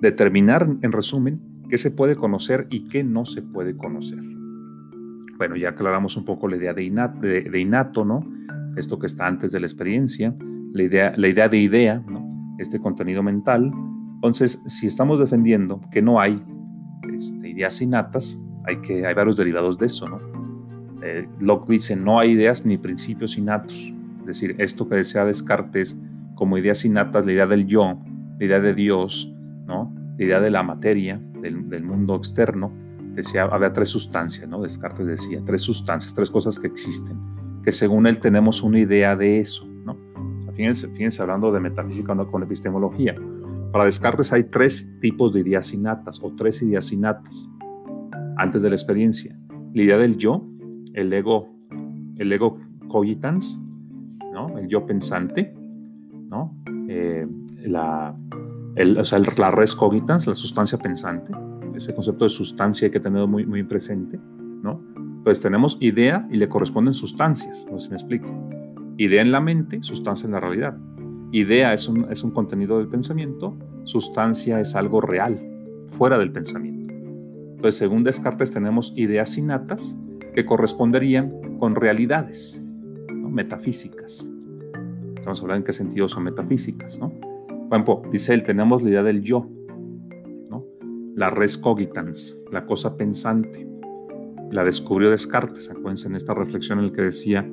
Determinar, 0.00 0.66
en 0.80 0.92
resumen, 0.92 1.40
qué 1.68 1.76
se 1.76 1.90
puede 1.90 2.14
conocer 2.16 2.66
y 2.70 2.88
qué 2.88 3.02
no 3.02 3.24
se 3.24 3.42
puede 3.42 3.76
conocer. 3.76 4.20
Bueno, 5.36 5.56
ya 5.56 5.70
aclaramos 5.70 6.16
un 6.16 6.24
poco 6.24 6.48
la 6.48 6.56
idea 6.56 6.72
de, 6.72 6.84
innato, 6.84 8.04
¿no? 8.04 8.20
Esto 8.76 8.98
que 8.98 9.06
está 9.06 9.26
antes 9.26 9.50
de 9.50 9.60
la 9.60 9.66
experiencia, 9.66 10.34
la 10.72 10.82
idea, 10.82 11.12
la 11.16 11.28
idea 11.28 11.48
de 11.48 11.58
idea. 11.58 12.02
Este 12.58 12.80
contenido 12.80 13.22
mental. 13.22 13.72
Entonces, 14.14 14.60
si 14.66 14.86
estamos 14.86 15.20
defendiendo 15.20 15.80
que 15.92 16.02
no 16.02 16.20
hay 16.20 16.42
este, 17.14 17.48
ideas 17.48 17.80
innatas, 17.80 18.40
hay, 18.64 18.78
que, 18.78 19.06
hay 19.06 19.14
varios 19.14 19.36
derivados 19.36 19.78
de 19.78 19.86
eso, 19.86 20.08
¿no? 20.08 20.20
Eh, 21.02 21.28
Locke 21.38 21.70
dice, 21.70 21.96
no 21.96 22.18
hay 22.18 22.32
ideas 22.32 22.66
ni 22.66 22.76
principios 22.76 23.38
innatos. 23.38 23.92
Es 24.20 24.26
decir, 24.26 24.56
esto 24.58 24.88
que 24.88 24.96
desea 24.96 25.24
Descartes 25.24 25.96
como 26.34 26.58
ideas 26.58 26.84
innatas, 26.84 27.24
la 27.24 27.32
idea 27.32 27.46
del 27.46 27.66
yo, 27.66 27.98
la 28.38 28.44
idea 28.44 28.60
de 28.60 28.74
Dios, 28.74 29.32
¿no? 29.66 29.92
la 30.18 30.24
idea 30.24 30.40
de 30.40 30.50
la 30.50 30.62
materia, 30.62 31.20
del, 31.40 31.82
mundo 31.82 32.16
externo, 32.16 32.72
decía, 33.12 33.44
había 33.44 33.72
tres 33.72 33.88
sustancias, 33.88 34.48
¿no? 34.48 34.60
Descartes 34.60 35.06
decía, 35.06 35.40
tres 35.44 35.62
sustancias, 35.62 36.12
tres 36.12 36.30
cosas 36.30 36.58
que 36.58 36.66
existen, 36.66 37.16
que 37.62 37.72
según 37.72 38.06
él 38.06 38.18
tenemos 38.18 38.62
una 38.62 38.80
idea 38.80 39.14
de 39.16 39.40
eso, 39.40 39.66
¿no? 39.84 39.96
fíjense, 40.54 40.88
fíjense 40.88 41.22
hablando 41.22 41.52
de 41.52 41.60
metafísica 41.60 42.14
¿no? 42.14 42.28
con 42.28 42.42
epistemología. 42.42 43.14
Para 43.72 43.84
Descartes 43.84 44.32
hay 44.32 44.44
tres 44.44 44.98
tipos 45.00 45.32
de 45.32 45.40
ideas 45.40 45.72
innatas 45.74 46.20
o 46.22 46.32
tres 46.34 46.62
ideas 46.62 46.90
innatas 46.92 47.48
antes 48.36 48.62
de 48.62 48.70
la 48.70 48.74
experiencia. 48.74 49.38
La 49.74 49.82
idea 49.82 49.98
del 49.98 50.16
yo, 50.16 50.46
el 50.94 51.12
ego, 51.12 51.54
el 52.16 52.32
ego 52.32 52.56
cogitans, 52.88 53.60
¿no? 54.32 54.58
el 54.58 54.68
yo 54.68 54.86
pensante, 54.86 55.54
¿no? 56.30 56.56
Eh, 56.88 57.26
la, 57.66 58.16
res 58.74 59.74
cogitans, 59.74 60.26
la 60.26 60.34
sustancia 60.34 60.78
pensante, 60.78 61.32
ese 61.74 61.94
concepto 61.94 62.24
de 62.24 62.30
sustancia 62.30 62.86
hay 62.86 62.92
que 62.92 63.00
tenerlo 63.00 63.28
muy, 63.28 63.62
presente, 63.64 64.18
¿no? 64.62 64.80
Pues 65.24 65.40
tenemos 65.40 65.76
idea 65.80 66.26
y 66.30 66.36
le 66.36 66.48
corresponden 66.48 66.94
sustancias, 66.94 67.66
no 67.70 67.78
sé 67.78 67.86
si 67.86 67.90
me 67.90 67.96
explico. 67.96 68.28
Idea 68.96 69.20
en 69.20 69.30
la 69.30 69.40
mente, 69.40 69.82
sustancia 69.82 70.26
en 70.26 70.32
la 70.32 70.40
realidad. 70.40 70.76
Idea 71.30 71.74
es 71.74 71.88
un, 71.88 72.10
es 72.10 72.22
un 72.24 72.30
contenido 72.30 72.78
del 72.78 72.88
pensamiento, 72.88 73.56
sustancia 73.84 74.60
es 74.60 74.74
algo 74.74 75.00
real, 75.00 75.38
fuera 75.90 76.18
del 76.18 76.32
pensamiento. 76.32 76.94
Entonces, 76.94 77.76
según 77.76 78.04
Descartes, 78.04 78.50
tenemos 78.50 78.92
ideas 78.96 79.36
innatas 79.36 79.96
que 80.34 80.46
corresponderían 80.46 81.58
con 81.58 81.74
realidades 81.74 82.64
metafísicas. 83.28 84.30
Vamos 85.24 85.40
a 85.40 85.42
hablar 85.42 85.58
en 85.58 85.64
qué 85.64 85.72
sentido 85.72 86.08
son 86.08 86.24
metafísicas, 86.24 86.98
¿no? 86.98 87.10
Por 87.10 87.72
ejemplo, 87.72 88.02
dice 88.10 88.32
él, 88.32 88.44
tenemos 88.44 88.82
la 88.82 88.90
idea 88.90 89.02
del 89.02 89.20
yo, 89.20 89.46
¿no? 90.48 90.64
la 91.16 91.30
res 91.30 91.58
cogitans, 91.58 92.38
la 92.50 92.64
cosa 92.64 92.96
pensante. 92.96 93.66
La 94.50 94.64
descubrió 94.64 95.10
Descartes, 95.10 95.68
acuérdense 95.68 96.08
en 96.08 96.14
esta 96.14 96.32
reflexión 96.32 96.78
en 96.78 96.86
la 96.86 96.92
que 96.92 97.02
decía, 97.02 97.46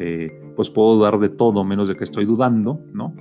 eh, 0.00 0.52
pues 0.56 0.70
puedo 0.70 0.96
dudar 0.96 1.18
de 1.18 1.28
todo 1.28 1.62
menos 1.64 1.88
de 1.88 1.96
que 1.96 2.04
estoy 2.04 2.24
dudando, 2.24 2.80
¿no? 2.92 3.14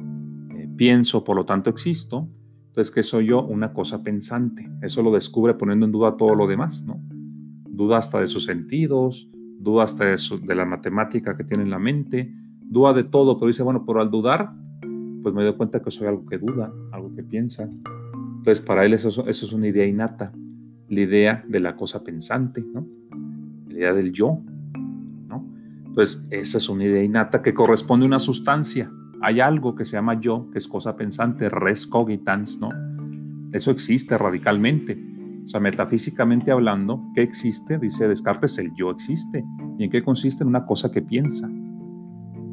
Eh, 0.55 0.67
pienso, 0.75 1.23
por 1.23 1.35
lo 1.35 1.45
tanto 1.45 1.69
existo. 1.69 2.27
Entonces, 2.67 2.91
¿qué 2.91 3.03
soy 3.03 3.27
yo? 3.27 3.43
Una 3.43 3.73
cosa 3.73 4.01
pensante. 4.01 4.69
Eso 4.81 5.03
lo 5.03 5.11
descubre 5.11 5.53
poniendo 5.53 5.85
en 5.85 5.91
duda 5.91 6.17
todo 6.17 6.33
lo 6.35 6.47
demás, 6.47 6.85
¿no? 6.87 6.99
Duda 7.67 7.97
hasta 7.97 8.19
de 8.19 8.27
sus 8.27 8.45
sentidos, 8.45 9.29
duda 9.59 9.83
hasta 9.83 10.05
de, 10.05 10.17
de 10.41 10.55
la 10.55 10.65
matemática 10.65 11.35
que 11.35 11.43
tiene 11.43 11.63
en 11.63 11.69
la 11.69 11.79
mente, 11.79 12.33
duda 12.61 12.93
de 12.93 13.03
todo, 13.03 13.37
pero 13.37 13.47
dice, 13.47 13.63
bueno, 13.63 13.83
pero 13.85 14.01
al 14.01 14.09
dudar 14.09 14.53
pues 15.21 15.35
me 15.35 15.43
doy 15.43 15.53
cuenta 15.53 15.81
que 15.81 15.91
soy 15.91 16.07
algo 16.07 16.25
que 16.25 16.37
duda, 16.37 16.71
algo 16.91 17.13
que 17.13 17.23
piensa. 17.23 17.63
Entonces, 17.63 18.61
para 18.61 18.85
él 18.85 18.93
eso, 18.93 19.27
es 19.27 19.53
una 19.53 19.67
idea 19.67 19.85
innata, 19.85 20.31
la 20.87 20.99
idea 20.99 21.43
de 21.47 21.59
la 21.59 21.75
cosa 21.75 22.03
pensante, 22.03 22.63
¿no? 22.73 22.87
La 23.67 23.73
idea 23.73 23.93
del 23.93 24.11
yo. 24.11 24.41
Entonces, 25.89 26.25
esa 26.29 26.57
es 26.57 26.69
una 26.69 26.85
idea 26.85 27.03
innata 27.03 27.41
que 27.41 27.53
corresponde 27.53 28.05
a 28.05 28.07
una 28.07 28.19
sustancia. 28.19 28.91
Hay 29.21 29.41
algo 29.41 29.75
que 29.75 29.85
se 29.85 29.97
llama 29.97 30.19
yo, 30.19 30.49
que 30.51 30.57
es 30.57 30.67
cosa 30.67 30.95
pensante, 30.95 31.49
res 31.49 31.85
cogitans, 31.85 32.59
¿no? 32.59 32.69
Eso 33.51 33.71
existe 33.71 34.17
radicalmente. 34.17 34.97
O 35.43 35.47
sea, 35.47 35.59
metafísicamente 35.59 36.51
hablando, 36.51 37.03
¿qué 37.15 37.23
existe? 37.23 37.79
Dice 37.79 38.07
Descartes, 38.07 38.57
el 38.59 38.73
yo 38.75 38.91
existe. 38.91 39.43
¿Y 39.77 39.85
en 39.85 39.89
qué 39.89 40.03
consiste? 40.03 40.43
En 40.43 40.49
una 40.49 40.65
cosa 40.65 40.91
que 40.91 41.01
piensa. 41.01 41.49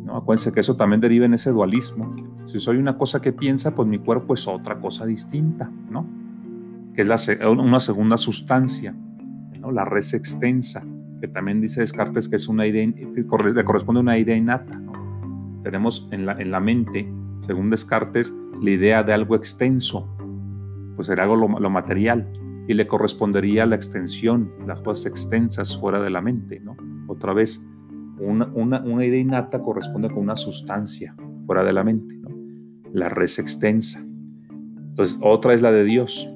Acuérdense 0.08 0.52
que 0.52 0.60
eso 0.60 0.76
también 0.76 1.00
deriva 1.00 1.26
en 1.26 1.34
ese 1.34 1.50
dualismo. 1.50 2.10
Si 2.46 2.58
soy 2.58 2.78
una 2.78 2.96
cosa 2.96 3.20
que 3.20 3.32
piensa, 3.32 3.74
pues 3.74 3.86
mi 3.86 3.98
cuerpo 3.98 4.34
es 4.34 4.46
otra 4.48 4.80
cosa 4.80 5.04
distinta, 5.04 5.70
¿no? 5.90 6.06
Que 6.94 7.02
es 7.02 7.28
una 7.44 7.80
segunda 7.80 8.16
sustancia, 8.16 8.94
¿no? 9.60 9.70
La 9.72 9.84
res 9.84 10.14
extensa, 10.14 10.82
que 11.20 11.28
también 11.28 11.60
dice 11.60 11.80
Descartes 11.80 12.28
que 12.28 12.36
es 12.36 12.48
una 12.48 12.66
idea, 12.66 12.86
le 12.86 13.64
corresponde 13.64 14.00
a 14.00 14.02
una 14.02 14.18
idea 14.18 14.36
innata. 14.36 14.80
Tenemos 15.62 16.08
en 16.12 16.26
la, 16.26 16.32
en 16.40 16.50
la 16.50 16.60
mente, 16.60 17.10
según 17.40 17.70
Descartes, 17.70 18.34
la 18.62 18.70
idea 18.70 19.02
de 19.02 19.12
algo 19.12 19.36
extenso, 19.36 20.08
pues 20.94 21.08
será 21.08 21.24
algo 21.24 21.36
lo, 21.36 21.70
material, 21.70 22.28
y 22.68 22.74
le 22.74 22.86
correspondería 22.86 23.66
la 23.66 23.76
extensión, 23.76 24.50
las 24.66 24.80
cosas 24.80 25.06
extensas 25.06 25.76
fuera 25.76 26.00
de 26.00 26.10
la 26.10 26.20
mente, 26.20 26.60
¿no? 26.60 26.76
Otra 27.06 27.32
vez, 27.32 27.64
una, 28.18 28.50
idea 29.04 29.20
innata 29.20 29.60
corresponde 29.60 30.08
con 30.08 30.18
una 30.18 30.36
sustancia 30.36 31.14
fuera 31.46 31.62
de 31.62 31.72
la 31.72 31.84
mente, 31.84 32.18
la 32.92 33.08
res 33.08 33.38
extensa. 33.38 34.00
Entonces, 34.00 35.18
otra 35.22 35.52
es 35.52 35.62
la 35.62 35.70
de 35.70 35.84
Dios. 35.84 36.28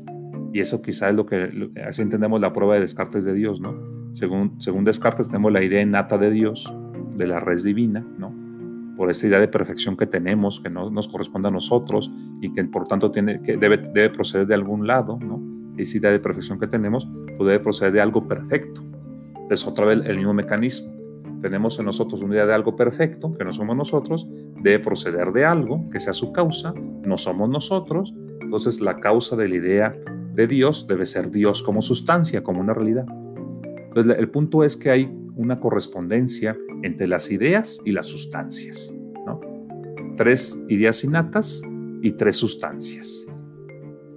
Y 0.53 0.61
eso 0.61 0.83
quizá 0.83 1.09
es 1.09 1.15
lo 1.15 1.27
que, 1.27 1.71
así 1.87 2.03
entendemos 2.03 2.41
la 2.41 2.53
prueba 2.53 2.75
de 2.75 2.81
Descartes 2.81 3.25
de 3.25 3.33
Dios, 3.33 3.61
¿no? 3.61 4.00
Según, 4.13 4.85
Descartes 4.85 5.29
tenemos 5.29 5.53
la 5.53 5.63
idea 5.63 5.81
innata 5.81 6.19
de 6.19 6.31
Dios, 6.31 6.73
de 7.17 7.27
la 7.27 7.41
res 7.41 7.63
divina, 7.63 8.05
¿no? 8.19 8.35
Por 8.97 9.11
esta 9.11 9.27
idea 9.27 9.41
de 9.41 9.49
perfección 9.49 9.97
que 9.97 10.07
tenemos, 10.07 10.61
que 10.61 10.69
no 10.69 10.91
nos 10.91 11.09
corresponde 11.09 11.49
a 11.49 11.51
nosotros 11.51 12.11
y 12.41 12.53
que 12.53 12.65
por 12.65 12.87
tanto 12.87 13.11
tiene, 13.11 13.41
que 13.43 13.57
debe, 13.57 13.79
debe 13.79 14.11
proceder 14.11 14.47
de 14.47 14.55
algún 14.55 14.87
lado, 14.87 15.19
¿no? 15.21 15.41
Esa 15.77 15.99
idea 15.99 16.11
de 16.11 16.19
perfección 16.19 16.59
que 16.59 16.67
tenemos 16.67 17.09
pues 17.37 17.47
debe 17.47 17.61
proceder 17.61 17.93
de 17.93 18.01
algo 18.01 18.27
perfecto. 18.27 18.83
Entonces, 19.35 19.67
otra 19.67 19.87
vez 19.87 20.01
el 20.05 20.17
mismo 20.17 20.35
mecanismo 20.35 21.01
tenemos 21.41 21.79
en 21.79 21.87
nosotros 21.87 22.23
una 22.23 22.35
idea 22.35 22.47
de 22.47 22.55
algo 22.55 22.77
perfecto, 22.77 23.33
que 23.35 23.45
no 23.45 23.53
somos 23.53 23.77
nosotros, 23.77 24.29
debe 24.63 24.79
proceder 24.79 25.33
de 25.33 25.45
algo 25.45 25.89
que 25.91 26.01
sea 26.01 26.13
su 26.13 26.33
causa, 26.33 26.75
no 27.05 27.17
somos 27.17 27.49
nosotros, 27.49 28.15
entonces 28.41 28.81
la 28.81 28.97
causa 29.01 29.37
de 29.37 29.49
la 29.49 29.55
idea 29.55 29.97
de 30.35 30.47
Dios 30.47 30.87
debe 30.87 31.07
ser 31.07 31.31
Dios 31.31 31.63
como 31.63 31.83
sustancia, 31.83 32.43
como 32.43 32.61
una 32.61 32.75
realidad. 32.75 33.07
Entonces 33.91 34.17
el 34.19 34.31
punto 34.31 34.63
es 34.63 34.77
que 34.77 34.91
hay 34.91 35.13
una 35.35 35.59
correspondencia 35.59 36.57
entre 36.83 37.09
las 37.09 37.31
ideas 37.33 37.83
y 37.85 37.91
las 37.91 38.07
sustancias. 38.07 38.93
¿no? 39.27 39.41
Tres 40.17 40.57
ideas 40.69 41.03
innatas 41.03 41.61
y 42.01 42.13
tres 42.13 42.37
sustancias. 42.37 43.27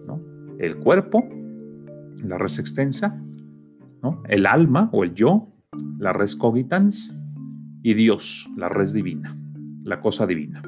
¿no? 0.06 0.22
El 0.60 0.78
cuerpo, 0.78 1.28
la 2.24 2.38
res 2.38 2.60
extensa, 2.60 3.20
¿no? 4.04 4.22
el 4.30 4.46
alma 4.46 4.90
o 4.94 5.04
el 5.04 5.16
yo, 5.16 5.50
la 5.98 6.14
res 6.14 6.36
cogitans, 6.36 7.18
y 7.82 7.96
Dios, 7.96 8.50
la 8.56 8.70
res 8.70 8.94
divina, 8.94 9.38
la 9.84 10.00
cosa 10.00 10.26
divina, 10.26 10.62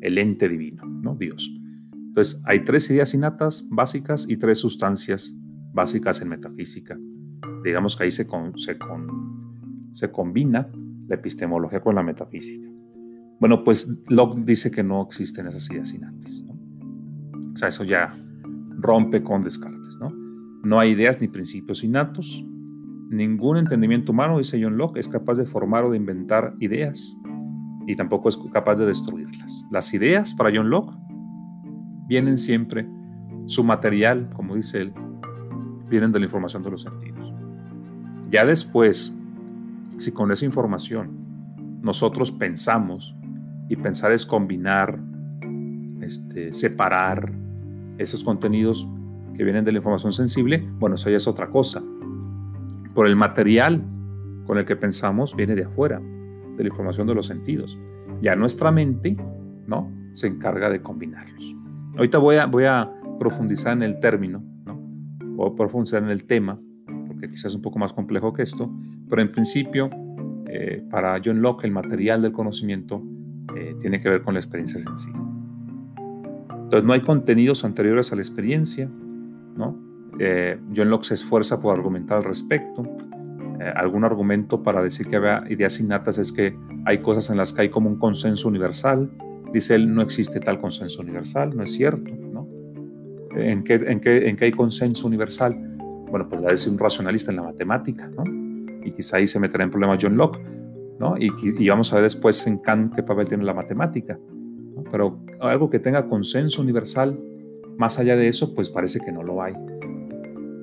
el 0.00 0.18
ente 0.18 0.48
divino, 0.48 0.84
¿no? 0.84 1.14
Dios. 1.14 1.48
Entonces, 1.92 2.42
hay 2.44 2.64
tres 2.64 2.90
ideas 2.90 3.14
innatas 3.14 3.64
básicas 3.70 4.26
y 4.28 4.36
tres 4.36 4.58
sustancias 4.58 5.34
básicas 5.72 6.20
en 6.22 6.28
metafísica. 6.28 6.98
Digamos 7.64 7.96
que 7.96 8.04
ahí 8.04 8.10
se, 8.10 8.26
se, 8.56 8.78
se 9.92 10.12
combina 10.12 10.70
la 11.08 11.14
epistemología 11.14 11.80
con 11.80 11.94
la 11.94 12.02
metafísica. 12.02 12.68
Bueno, 13.40 13.64
pues 13.64 13.92
Locke 14.08 14.44
dice 14.44 14.70
que 14.70 14.82
no 14.82 15.02
existen 15.02 15.46
esas 15.46 15.70
ideas 15.70 15.92
innatas. 15.92 16.44
O 17.54 17.56
sea, 17.56 17.68
eso 17.68 17.84
ya 17.84 18.14
rompe 18.78 19.22
con 19.22 19.42
Descartes. 19.42 19.96
¿no? 19.98 20.12
no 20.64 20.80
hay 20.80 20.90
ideas 20.90 21.20
ni 21.20 21.28
principios 21.28 21.84
innatos. 21.84 22.44
Ningún 23.10 23.58
entendimiento 23.58 24.12
humano, 24.12 24.38
dice 24.38 24.60
John 24.62 24.76
Locke, 24.76 24.98
es 24.98 25.08
capaz 25.08 25.34
de 25.34 25.44
formar 25.44 25.84
o 25.84 25.90
de 25.90 25.96
inventar 25.96 26.54
ideas 26.58 27.16
y 27.86 27.94
tampoco 27.96 28.28
es 28.28 28.36
capaz 28.52 28.76
de 28.76 28.86
destruirlas. 28.86 29.66
Las 29.70 29.92
ideas, 29.92 30.34
para 30.34 30.50
John 30.54 30.70
Locke, 30.70 30.96
vienen 32.08 32.38
siempre, 32.38 32.88
su 33.46 33.62
material, 33.62 34.30
como 34.34 34.56
dice 34.56 34.80
él, 34.80 34.92
vienen 35.88 36.12
de 36.12 36.18
la 36.18 36.24
información 36.24 36.62
de 36.62 36.70
los 36.70 36.82
sentidos. 36.82 37.23
Ya 38.34 38.44
después, 38.44 39.14
si 39.96 40.10
con 40.10 40.32
esa 40.32 40.44
información 40.44 41.08
nosotros 41.82 42.32
pensamos, 42.32 43.14
y 43.68 43.76
pensar 43.76 44.10
es 44.10 44.26
combinar, 44.26 44.98
este, 46.00 46.52
separar 46.52 47.32
esos 47.96 48.24
contenidos 48.24 48.88
que 49.36 49.44
vienen 49.44 49.64
de 49.64 49.70
la 49.70 49.78
información 49.78 50.12
sensible, 50.12 50.68
bueno, 50.80 50.96
eso 50.96 51.10
ya 51.10 51.16
es 51.18 51.28
otra 51.28 51.48
cosa. 51.48 51.80
Por 52.92 53.06
el 53.06 53.14
material 53.14 53.84
con 54.48 54.58
el 54.58 54.64
que 54.64 54.74
pensamos 54.74 55.36
viene 55.36 55.54
de 55.54 55.66
afuera, 55.66 56.00
de 56.00 56.64
la 56.64 56.68
información 56.68 57.06
de 57.06 57.14
los 57.14 57.26
sentidos. 57.26 57.78
Ya 58.20 58.34
nuestra 58.34 58.72
mente, 58.72 59.16
¿no? 59.68 59.92
Se 60.10 60.26
encarga 60.26 60.68
de 60.70 60.82
combinarlos. 60.82 61.54
Ahorita 61.94 62.18
voy 62.18 62.34
a, 62.34 62.46
voy 62.46 62.64
a 62.64 62.90
profundizar 63.20 63.74
en 63.74 63.84
el 63.84 64.00
término, 64.00 64.42
¿no? 64.66 64.74
Voy 65.36 65.52
a 65.52 65.54
profundizar 65.54 66.02
en 66.02 66.10
el 66.10 66.24
tema, 66.24 66.58
porque 67.14 67.30
quizás 67.30 67.46
es 67.46 67.54
un 67.54 67.62
poco 67.62 67.78
más 67.78 67.92
complejo 67.92 68.32
que 68.32 68.42
esto, 68.42 68.70
pero 69.08 69.22
en 69.22 69.32
principio, 69.32 69.88
eh, 70.46 70.82
para 70.90 71.20
John 71.24 71.40
Locke, 71.40 71.64
el 71.64 71.72
material 71.72 72.22
del 72.22 72.32
conocimiento 72.32 73.02
eh, 73.56 73.76
tiene 73.80 74.00
que 74.00 74.08
ver 74.08 74.22
con 74.22 74.34
la 74.34 74.40
experiencia 74.40 74.78
sensible. 74.78 75.20
Entonces, 76.50 76.84
no 76.84 76.92
hay 76.92 77.02
contenidos 77.02 77.64
anteriores 77.64 78.12
a 78.12 78.16
la 78.16 78.22
experiencia, 78.22 78.90
¿no? 79.56 79.78
Eh, 80.18 80.58
John 80.74 80.90
Locke 80.90 81.04
se 81.04 81.14
esfuerza 81.14 81.60
por 81.60 81.76
argumentar 81.76 82.18
al 82.18 82.24
respecto. 82.24 82.82
Eh, 83.60 83.72
algún 83.76 84.04
argumento 84.04 84.62
para 84.62 84.82
decir 84.82 85.06
que 85.06 85.16
había 85.16 85.44
ideas 85.48 85.78
innatas 85.80 86.18
es 86.18 86.32
que 86.32 86.56
hay 86.84 86.98
cosas 86.98 87.30
en 87.30 87.36
las 87.36 87.52
que 87.52 87.62
hay 87.62 87.68
como 87.68 87.88
un 87.88 87.98
consenso 87.98 88.48
universal. 88.48 89.10
Dice 89.52 89.74
él, 89.74 89.92
no 89.94 90.02
existe 90.02 90.40
tal 90.40 90.60
consenso 90.60 91.02
universal, 91.02 91.56
no 91.56 91.62
es 91.62 91.72
cierto, 91.72 92.10
¿no? 92.12 92.48
¿En 93.36 93.62
qué, 93.62 93.74
en 93.74 94.00
qué, 94.00 94.28
en 94.28 94.36
qué 94.36 94.46
hay 94.46 94.52
consenso 94.52 95.06
universal? 95.06 95.73
Bueno, 96.10 96.28
pues 96.28 96.42
decir 96.42 96.72
un 96.72 96.78
racionalista 96.78 97.30
en 97.30 97.36
la 97.36 97.42
matemática, 97.42 98.08
¿no? 98.08 98.24
Y 98.84 98.92
quizá 98.92 99.16
ahí 99.16 99.26
se 99.26 99.40
meterá 99.40 99.64
en 99.64 99.70
problemas 99.70 99.98
John 100.00 100.16
Locke, 100.16 100.40
¿no? 100.98 101.16
Y, 101.18 101.32
y, 101.42 101.68
vamos 101.68 101.92
a 101.92 101.96
ver 101.96 102.04
después 102.04 102.46
en 102.46 102.58
Kant 102.58 102.94
qué 102.94 103.02
papel 103.02 103.28
tiene 103.28 103.44
la 103.44 103.54
matemática. 103.54 104.18
Pero 104.90 105.24
algo 105.40 105.70
que 105.70 105.78
tenga 105.78 106.06
consenso 106.06 106.62
universal, 106.62 107.18
más 107.76 107.98
allá 107.98 108.16
de 108.16 108.28
eso, 108.28 108.54
pues 108.54 108.70
parece 108.70 109.00
que 109.00 109.10
no 109.10 109.22
lo 109.22 109.42
hay. 109.42 109.54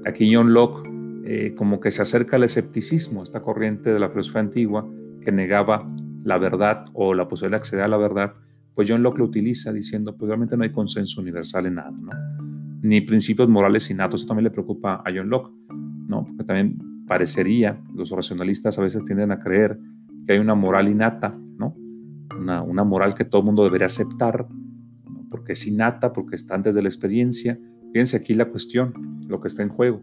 Aquí 0.06 0.34
John 0.34 0.54
Locke 0.54 0.92
eh, 1.24 1.54
como 1.56 1.80
que 1.80 1.92
se 1.92 2.02
acerca 2.02 2.36
al 2.36 2.44
escepticismo, 2.44 3.24
esta 3.24 3.42
corriente 3.42 3.94
de 3.94 4.00
la 4.00 4.10
filosofía 4.10 4.42
antigua 4.42 4.90
que 5.24 5.32
negaba 5.32 5.88
la 6.24 6.38
verdad 6.38 6.86
o 6.94 7.14
la 7.14 7.28
posibilidad 7.28 7.58
de 7.58 7.62
acceder 7.62 7.86
a 7.86 7.88
la 7.88 7.98
verdad, 7.98 8.34
pues 8.74 8.90
John 8.90 9.04
Locke 9.04 9.20
lo 9.20 9.26
utiliza 9.26 9.72
diciendo, 9.72 10.16
pues 10.18 10.28
realmente 10.28 10.58
no 10.58 10.64
hay 10.64 10.72
consenso 10.72 11.22
universal 11.22 11.68
en 11.68 11.76
nada, 11.76 11.92
¿no? 11.92 12.12
Ni 12.82 13.02
principios 13.02 13.48
morales 13.48 13.90
innatos, 13.92 14.22
eso 14.22 14.28
también 14.28 14.46
le 14.46 14.52
preocupa 14.52 14.96
a 14.96 15.12
John 15.14 15.30
Locke, 15.30 15.52
¿no? 16.08 16.26
Porque 16.26 16.44
también 16.44 16.78
parecería, 17.08 17.82
los 17.94 18.10
racionalistas 18.10 18.80
a 18.80 18.82
veces 18.82 19.04
tienden 19.04 19.32
a 19.32 19.40
creer 19.40 19.80
que 20.26 20.34
hay 20.34 20.40
una 20.40 20.56
moral 20.56 20.88
innata, 20.88 21.38
¿no? 21.58 21.76
Una, 22.38 22.84
moral 22.84 23.16
que 23.16 23.26
todo 23.26 23.42
el 23.42 23.46
mundo 23.46 23.64
debería 23.64 23.86
aceptar, 23.86 24.48
porque 25.30 25.54
es 25.54 25.68
innata, 25.68 26.14
porque 26.14 26.36
está 26.36 26.56
antes 26.56 26.74
de 26.74 26.82
la 26.82 26.90
experiencia. 26.90 27.60
Fíjense 27.92 28.18
aquí 28.18 28.34
la 28.34 28.46
cuestión, 28.46 29.20
lo 29.28 29.42
que 29.42 29.48
está 29.48 29.62
en 29.62 29.70
juego. 29.70 30.02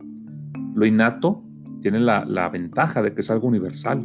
Lo 0.74 0.86
innato 0.86 1.42
tiene 1.80 1.98
la, 1.98 2.24
la 2.24 2.48
ventaja 2.48 3.02
de 3.02 3.12
que 3.12 3.22
es 3.22 3.30
algo 3.30 3.48
universal. 3.48 4.04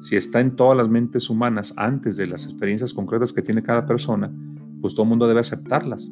Si 0.00 0.16
está 0.16 0.40
en 0.40 0.56
todas 0.56 0.76
las 0.76 0.88
mentes 0.88 1.30
humanas 1.30 1.74
antes 1.76 2.16
de 2.16 2.26
las 2.26 2.44
experiencias 2.44 2.92
concretas 2.92 3.32
que 3.32 3.42
tiene 3.42 3.62
cada 3.62 3.86
persona, 3.86 4.32
pues 4.80 4.94
todo 4.94 5.04
el 5.04 5.10
mundo 5.10 5.28
debe 5.28 5.40
aceptarlas. 5.40 6.10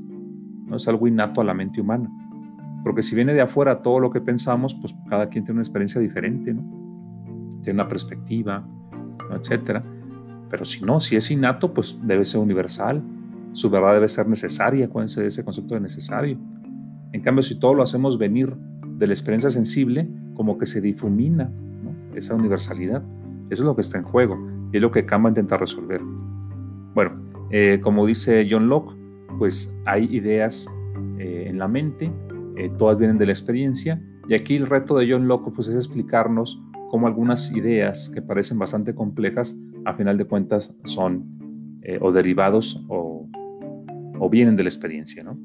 No 0.71 0.77
es 0.77 0.89
algo 0.89 1.07
innato 1.07 1.43
a 1.43 1.45
la 1.45 1.53
mente 1.53 1.81
humana. 1.81 2.09
Porque 2.83 3.03
si 3.03 3.15
viene 3.15 3.35
de 3.35 3.43
afuera 3.43 3.83
todo 3.83 4.01
lo 4.01 4.11
que 4.11 4.23
pensamos, 4.23 4.75
pues 4.75 4.95
cada 5.09 5.29
quien 5.29 5.45
tiene 5.45 5.57
una 5.57 5.63
experiencia 5.63 6.01
diferente, 6.01 6.55
¿no? 6.55 6.63
Tiene 7.63 7.81
una 7.81 7.89
perspectiva, 7.89 8.67
¿no? 9.29 9.37
etcétera. 9.37 9.85
Pero 10.49 10.65
si 10.65 10.83
no, 10.83 11.01
si 11.01 11.17
es 11.17 11.31
innato, 11.31 11.75
pues 11.75 11.99
debe 12.03 12.25
ser 12.25 12.41
universal. 12.41 13.03
Su 13.53 13.69
verdad 13.69 13.93
debe 13.93 14.09
ser 14.09 14.27
necesaria, 14.27 14.87
acuérdense 14.87 15.21
de 15.21 15.27
ese 15.27 15.45
concepto 15.45 15.75
de 15.75 15.81
necesario. 15.81 16.39
En 17.13 17.21
cambio, 17.21 17.43
si 17.43 17.59
todo 17.59 17.75
lo 17.75 17.83
hacemos 17.83 18.17
venir 18.17 18.57
de 18.97 19.07
la 19.07 19.13
experiencia 19.13 19.51
sensible, 19.51 20.09
como 20.35 20.57
que 20.57 20.67
se 20.67 20.81
difumina 20.81 21.51
esa 22.15 22.35
universalidad. 22.35 23.03
Eso 23.51 23.63
es 23.63 23.67
lo 23.67 23.75
que 23.75 23.81
está 23.81 23.99
en 23.99 24.05
juego 24.05 24.39
y 24.73 24.77
es 24.77 24.83
lo 24.83 24.91
que 24.91 25.07
Kama 25.07 25.29
intenta 25.29 25.57
resolver. 25.57 26.01
Bueno, 26.95 27.13
eh, 27.51 27.81
como 27.83 28.07
dice 28.07 28.47
John 28.49 28.69
Locke, 28.69 28.95
pues 29.39 29.75
hay 29.87 30.05
ideas 30.15 30.67
eh, 31.19 31.45
en 31.49 31.59
la 31.59 31.69
mente, 31.69 32.13
eh, 32.57 32.71
todas 32.79 32.99
vienen 32.99 33.19
de 33.19 33.27
la 33.27 33.33
experiencia, 33.33 34.03
y 34.29 34.35
aquí 34.35 34.57
el 34.57 34.67
reto 34.67 34.97
de 34.97 35.11
John 35.11 35.29
Locke 35.29 35.53
pues, 35.55 35.69
es 35.69 35.75
explicarnos 35.75 36.63
cómo 36.91 37.07
algunas 37.07 37.53
ideas 37.53 38.11
que 38.13 38.23
parecen 38.23 38.59
bastante 38.59 38.95
complejas, 38.95 39.57
a 39.85 39.95
final 39.95 40.19
de 40.19 40.25
cuentas 40.25 40.75
son 40.85 41.39
o 42.01 42.13
derivados 42.13 42.85
o, 42.89 43.27
vienen 44.31 44.55
de 44.55 44.63
la 44.63 44.69
experiencia. 44.69 45.25
¿no? 45.25 45.37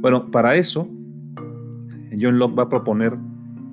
Bueno, 0.00 0.30
para 0.30 0.54
eso, 0.54 0.88
John 2.20 2.38
Locke 2.38 2.56
va 2.56 2.64
a 2.64 2.68
proponer 2.68 3.16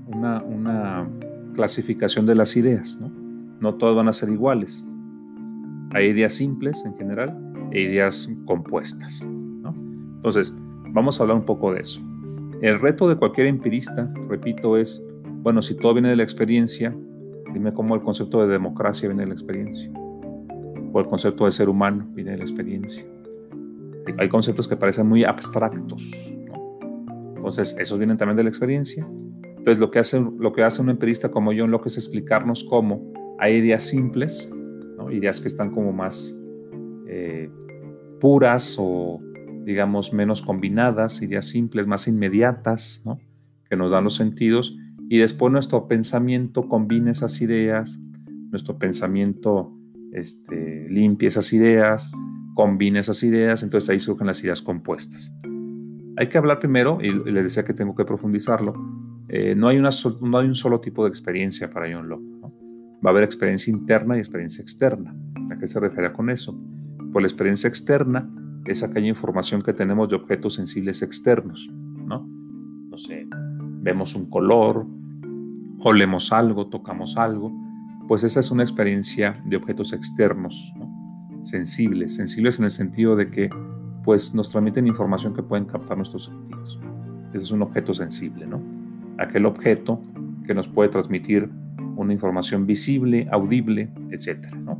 una, 0.07 0.41
una 0.41 1.07
clasificación 1.53 2.25
de 2.25 2.35
las 2.35 2.55
ideas. 2.55 2.97
¿no? 2.99 3.11
no 3.59 3.75
todas 3.75 3.95
van 3.95 4.07
a 4.07 4.13
ser 4.13 4.29
iguales. 4.29 4.85
Hay 5.93 6.07
ideas 6.07 6.33
simples 6.33 6.83
en 6.85 6.95
general 6.95 7.37
e 7.71 7.81
ideas 7.81 8.29
compuestas. 8.45 9.25
¿No? 10.19 10.29
Entonces, 10.29 10.57
vamos 10.91 11.19
a 11.19 11.23
hablar 11.23 11.37
un 11.37 11.45
poco 11.45 11.73
de 11.73 11.81
eso. 11.81 12.01
El 12.61 12.79
reto 12.79 13.07
de 13.07 13.15
cualquier 13.15 13.47
empirista, 13.47 14.11
repito, 14.27 14.77
es, 14.77 15.05
bueno, 15.41 15.61
si 15.61 15.75
todo 15.75 15.93
viene 15.93 16.09
de 16.09 16.15
la 16.15 16.23
experiencia, 16.23 16.95
dime 17.53 17.73
cómo 17.73 17.95
el 17.95 18.01
concepto 18.01 18.41
de 18.41 18.47
democracia 18.47 19.07
viene 19.07 19.23
de 19.23 19.27
la 19.27 19.33
experiencia, 19.33 19.91
o 20.91 20.99
el 20.99 21.05
concepto 21.07 21.45
de 21.45 21.51
ser 21.51 21.69
humano 21.69 22.07
viene 22.13 22.31
de 22.31 22.37
la 22.37 22.43
experiencia 22.43 23.05
hay 24.17 24.29
conceptos 24.29 24.67
que 24.67 24.75
parecen 24.75 25.07
muy 25.07 25.23
abstractos. 25.23 26.11
Entonces, 27.35 27.75
esos 27.79 27.97
vienen 27.97 28.17
también 28.17 28.37
de 28.37 28.43
la 28.43 28.49
experiencia. 28.49 29.07
Entonces, 29.43 29.79
lo 29.79 29.91
que 29.91 29.99
hace, 29.99 30.19
lo 30.19 30.53
que 30.53 30.63
hace 30.63 30.81
un 30.81 30.89
empirista 30.89 31.29
como 31.29 31.51
yo 31.53 31.67
lo 31.67 31.81
que 31.81 31.89
es 31.89 31.97
explicarnos 31.97 32.63
cómo 32.63 33.13
hay 33.37 33.55
ideas 33.55 33.83
simples, 33.83 34.51
ideas 35.11 35.39
que 35.41 35.47
están 35.47 35.71
como 35.71 35.91
más 35.91 36.37
eh, 37.07 37.49
puras 38.19 38.77
o, 38.79 39.19
digamos, 39.65 40.13
menos 40.13 40.41
combinadas, 40.41 41.21
ideas 41.21 41.45
simples, 41.45 41.87
más 41.87 42.07
inmediatas, 42.07 43.03
que 43.69 43.75
nos 43.75 43.91
dan 43.91 44.03
los 44.03 44.15
sentidos, 44.15 44.75
y 45.09 45.17
después 45.17 45.51
nuestro 45.51 45.87
pensamiento 45.87 46.67
combina 46.67 47.11
esas 47.11 47.41
ideas, 47.41 47.99
nuestro 48.51 48.77
pensamiento 48.77 49.75
este, 50.11 50.87
limpia 50.89 51.27
esas 51.27 51.51
ideas, 51.53 52.11
combina 52.55 52.99
esas 52.99 53.21
ideas, 53.23 53.63
entonces 53.63 53.89
ahí 53.89 53.99
surgen 53.99 54.27
las 54.27 54.43
ideas 54.43 54.61
compuestas. 54.61 55.31
Hay 56.17 56.27
que 56.27 56.37
hablar 56.37 56.59
primero, 56.59 56.99
y 57.01 57.11
les 57.31 57.45
decía 57.45 57.63
que 57.63 57.73
tengo 57.73 57.95
que 57.95 58.05
profundizarlo, 58.05 58.73
eh, 59.29 59.53
no, 59.55 59.67
hay 59.67 59.77
una 59.77 59.91
no 60.21 60.37
hay 60.39 60.47
un 60.47 60.55
solo 60.55 60.81
tipo 60.81 61.03
de 61.03 61.09
experiencia 61.09 61.69
para 61.69 61.91
John 61.93 62.09
Locke. 62.09 62.25
Va 63.05 63.09
a 63.09 63.09
haber 63.11 63.23
experiencia 63.23 63.71
interna 63.71 64.17
y 64.17 64.19
experiencia 64.19 64.61
externa. 64.61 65.15
¿A 65.51 65.57
qué 65.57 65.67
se 65.67 65.79
refiere 65.79 66.11
con 66.11 66.29
eso? 66.29 66.59
Pues 67.13 67.21
la 67.21 67.27
experiencia 67.27 67.67
externa 67.67 68.27
es 68.69 68.83
aquella 68.83 69.07
información 69.07 69.61
que 69.61 69.73
tenemos 69.73 70.09
de 70.09 70.15
objetos 70.15 70.55
sensibles 70.55 71.01
externos. 71.01 71.69
¿no? 72.05 72.27
no 72.89 72.97
sé, 72.97 73.27
vemos 73.81 74.15
un 74.15 74.29
color, 74.29 74.85
olemos 75.79 76.31
algo, 76.31 76.67
tocamos 76.67 77.17
algo, 77.17 77.51
pues 78.07 78.23
esa 78.23 78.39
es 78.39 78.51
una 78.51 78.63
experiencia 78.63 79.41
de 79.45 79.57
objetos 79.57 79.93
externos. 79.93 80.73
¿no? 80.77 80.89
sensibles, 81.41 82.15
sensibles 82.15 82.59
en 82.59 82.65
el 82.65 82.71
sentido 82.71 83.15
de 83.15 83.29
que 83.29 83.49
pues 84.03 84.33
nos 84.33 84.49
transmiten 84.49 84.87
información 84.87 85.33
que 85.33 85.43
pueden 85.43 85.65
captar 85.65 85.97
nuestros 85.97 86.25
sentidos. 86.25 86.79
Ese 87.33 87.43
es 87.43 87.51
un 87.51 87.61
objeto 87.61 87.93
sensible, 87.93 88.47
¿no? 88.47 88.61
Aquel 89.17 89.45
objeto 89.45 90.01
que 90.45 90.53
nos 90.53 90.67
puede 90.67 90.89
transmitir 90.89 91.49
una 91.95 92.13
información 92.13 92.65
visible, 92.65 93.27
audible, 93.31 93.91
etcétera, 94.09 94.57
¿no? 94.57 94.79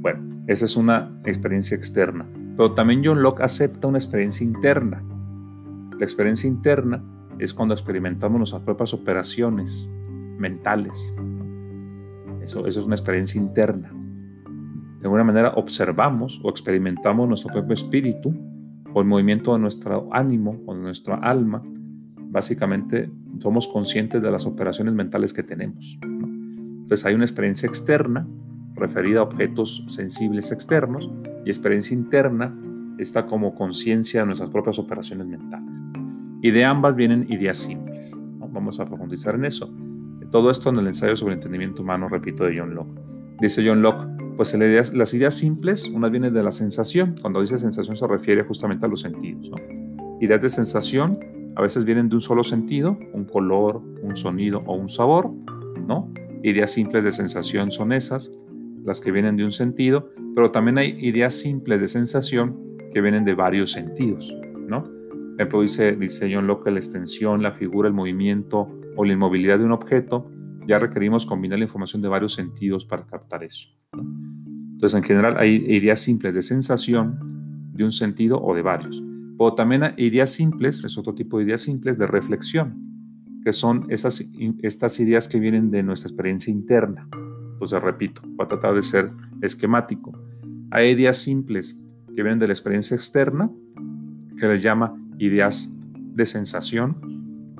Bueno, 0.00 0.44
esa 0.46 0.64
es 0.64 0.76
una 0.76 1.10
experiencia 1.24 1.76
externa. 1.76 2.26
Pero 2.56 2.72
también 2.72 3.02
John 3.04 3.22
Locke 3.22 3.42
acepta 3.42 3.88
una 3.88 3.98
experiencia 3.98 4.44
interna. 4.44 5.02
La 5.98 6.04
experiencia 6.04 6.48
interna 6.48 7.02
es 7.38 7.54
cuando 7.54 7.74
experimentamos 7.74 8.38
nuestras 8.38 8.62
propias 8.62 8.92
operaciones 8.94 9.90
mentales. 10.38 11.14
Eso, 12.42 12.66
eso 12.66 12.80
es 12.80 12.86
una 12.86 12.94
experiencia 12.94 13.40
interna 13.40 13.92
de 15.02 15.08
alguna 15.08 15.24
manera 15.24 15.52
observamos 15.56 16.40
o 16.44 16.48
experimentamos 16.48 17.26
nuestro 17.26 17.50
propio 17.50 17.74
espíritu 17.74 18.32
o 18.94 19.00
el 19.00 19.06
movimiento 19.08 19.52
de 19.52 19.58
nuestro 19.58 20.08
ánimo 20.12 20.62
o 20.64 20.76
de 20.76 20.80
nuestra 20.80 21.16
alma, 21.16 21.60
básicamente 22.16 23.10
somos 23.40 23.66
conscientes 23.66 24.22
de 24.22 24.30
las 24.30 24.46
operaciones 24.46 24.94
mentales 24.94 25.32
que 25.32 25.42
tenemos. 25.42 25.98
Entonces 26.04 27.04
hay 27.04 27.14
una 27.14 27.24
experiencia 27.24 27.66
externa 27.66 28.28
referida 28.76 29.18
a 29.18 29.22
objetos 29.24 29.84
sensibles 29.88 30.52
externos 30.52 31.10
y 31.44 31.50
experiencia 31.50 31.94
interna 31.94 32.54
está 32.98 33.26
como 33.26 33.54
conciencia 33.54 34.20
de 34.20 34.26
nuestras 34.26 34.50
propias 34.50 34.78
operaciones 34.78 35.26
mentales. 35.26 35.80
Y 36.40 36.50
de 36.50 36.64
ambas 36.64 36.96
vienen 36.96 37.26
ideas 37.28 37.58
simples. 37.58 38.16
Vamos 38.38 38.80
a 38.80 38.86
profundizar 38.86 39.34
en 39.34 39.44
eso. 39.44 39.72
Todo 40.30 40.50
esto 40.50 40.70
en 40.70 40.76
el 40.76 40.86
ensayo 40.86 41.14
sobre 41.14 41.34
el 41.34 41.38
entendimiento 41.38 41.82
humano, 41.82 42.08
repito, 42.08 42.44
de 42.44 42.58
John 42.58 42.74
Locke. 42.74 43.00
Dice 43.40 43.62
John 43.66 43.82
Locke, 43.82 44.06
pues 44.36 44.54
las 44.54 45.14
ideas 45.14 45.34
simples, 45.34 45.88
una 45.88 46.08
viene 46.08 46.30
de 46.30 46.42
la 46.42 46.52
sensación. 46.52 47.14
Cuando 47.20 47.40
dice 47.40 47.58
sensación 47.58 47.96
se 47.96 48.06
refiere 48.06 48.42
justamente 48.42 48.86
a 48.86 48.88
los 48.88 49.00
sentidos. 49.00 49.50
Ideas 50.20 50.40
de 50.40 50.48
sensación 50.48 51.18
a 51.54 51.62
veces 51.62 51.84
vienen 51.84 52.08
de 52.08 52.14
un 52.14 52.20
solo 52.22 52.42
sentido, 52.42 52.98
un 53.12 53.24
color, 53.24 53.82
un 54.02 54.16
sonido 54.16 54.62
o 54.66 54.74
un 54.74 54.88
sabor. 54.88 55.30
¿no? 55.86 56.12
Ideas 56.42 56.70
simples 56.70 57.04
de 57.04 57.12
sensación 57.12 57.70
son 57.70 57.92
esas, 57.92 58.30
las 58.84 59.00
que 59.00 59.12
vienen 59.12 59.36
de 59.36 59.44
un 59.44 59.52
sentido, 59.52 60.10
pero 60.34 60.50
también 60.50 60.78
hay 60.78 60.96
ideas 60.98 61.34
simples 61.34 61.80
de 61.80 61.88
sensación 61.88 62.58
que 62.92 63.00
vienen 63.00 63.24
de 63.24 63.34
varios 63.34 63.72
sentidos. 63.72 64.34
¿no? 64.68 64.84
Por 64.84 65.34
ejemplo, 65.36 65.62
dice, 65.62 65.96
dice 65.96 66.30
John 66.32 66.46
Locke, 66.46 66.70
la 66.70 66.78
extensión, 66.78 67.42
la 67.42 67.52
figura, 67.52 67.88
el 67.88 67.94
movimiento 67.94 68.68
o 68.96 69.04
la 69.04 69.12
inmovilidad 69.12 69.58
de 69.58 69.64
un 69.64 69.72
objeto, 69.72 70.30
ya 70.66 70.78
requerimos 70.78 71.26
combinar 71.26 71.58
la 71.58 71.64
información 71.64 72.02
de 72.02 72.08
varios 72.08 72.34
sentidos 72.34 72.84
para 72.84 73.06
captar 73.06 73.42
eso. 73.42 73.68
Entonces, 74.72 74.96
en 74.96 75.04
general, 75.04 75.36
hay 75.38 75.64
ideas 75.68 76.00
simples 76.00 76.34
de 76.34 76.42
sensación, 76.42 77.18
de 77.72 77.84
un 77.84 77.92
sentido 77.92 78.40
o 78.40 78.54
de 78.54 78.62
varios. 78.62 79.02
O 79.38 79.54
también 79.54 79.82
hay 79.82 79.94
ideas 79.96 80.30
simples, 80.30 80.84
es 80.84 80.98
otro 80.98 81.14
tipo 81.14 81.38
de 81.38 81.44
ideas 81.44 81.62
simples 81.62 81.98
de 81.98 82.06
reflexión, 82.06 82.76
que 83.44 83.52
son 83.52 83.86
esas, 83.88 84.24
estas 84.62 85.00
ideas 85.00 85.26
que 85.26 85.40
vienen 85.40 85.70
de 85.70 85.82
nuestra 85.82 86.08
experiencia 86.08 86.52
interna. 86.52 87.08
Entonces, 87.62 87.80
repito, 87.80 88.22
voy 88.24 88.44
a 88.44 88.48
tratar 88.48 88.74
de 88.74 88.82
ser 88.82 89.12
esquemático. 89.40 90.10
Hay 90.72 90.90
ideas 90.90 91.18
simples 91.18 91.78
que 92.08 92.20
vienen 92.24 92.40
de 92.40 92.48
la 92.48 92.52
experiencia 92.52 92.96
externa, 92.96 93.52
que 94.36 94.48
les 94.48 94.64
llama 94.64 94.96
ideas 95.18 95.72
de 96.12 96.26
sensación, 96.26 96.96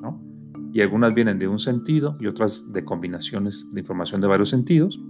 ¿no? 0.01 0.21
y 0.73 0.81
algunas 0.81 1.13
vienen 1.13 1.39
de 1.39 1.47
un 1.47 1.57
sentido 1.57 2.17
y 2.19 2.27
otras 2.27 2.69
de 2.73 2.83
combinaciones 2.83 3.65
de 3.71 3.79
información 3.79 4.19
de 4.19 4.27
varios 4.27 4.49
sentidos, 4.49 5.01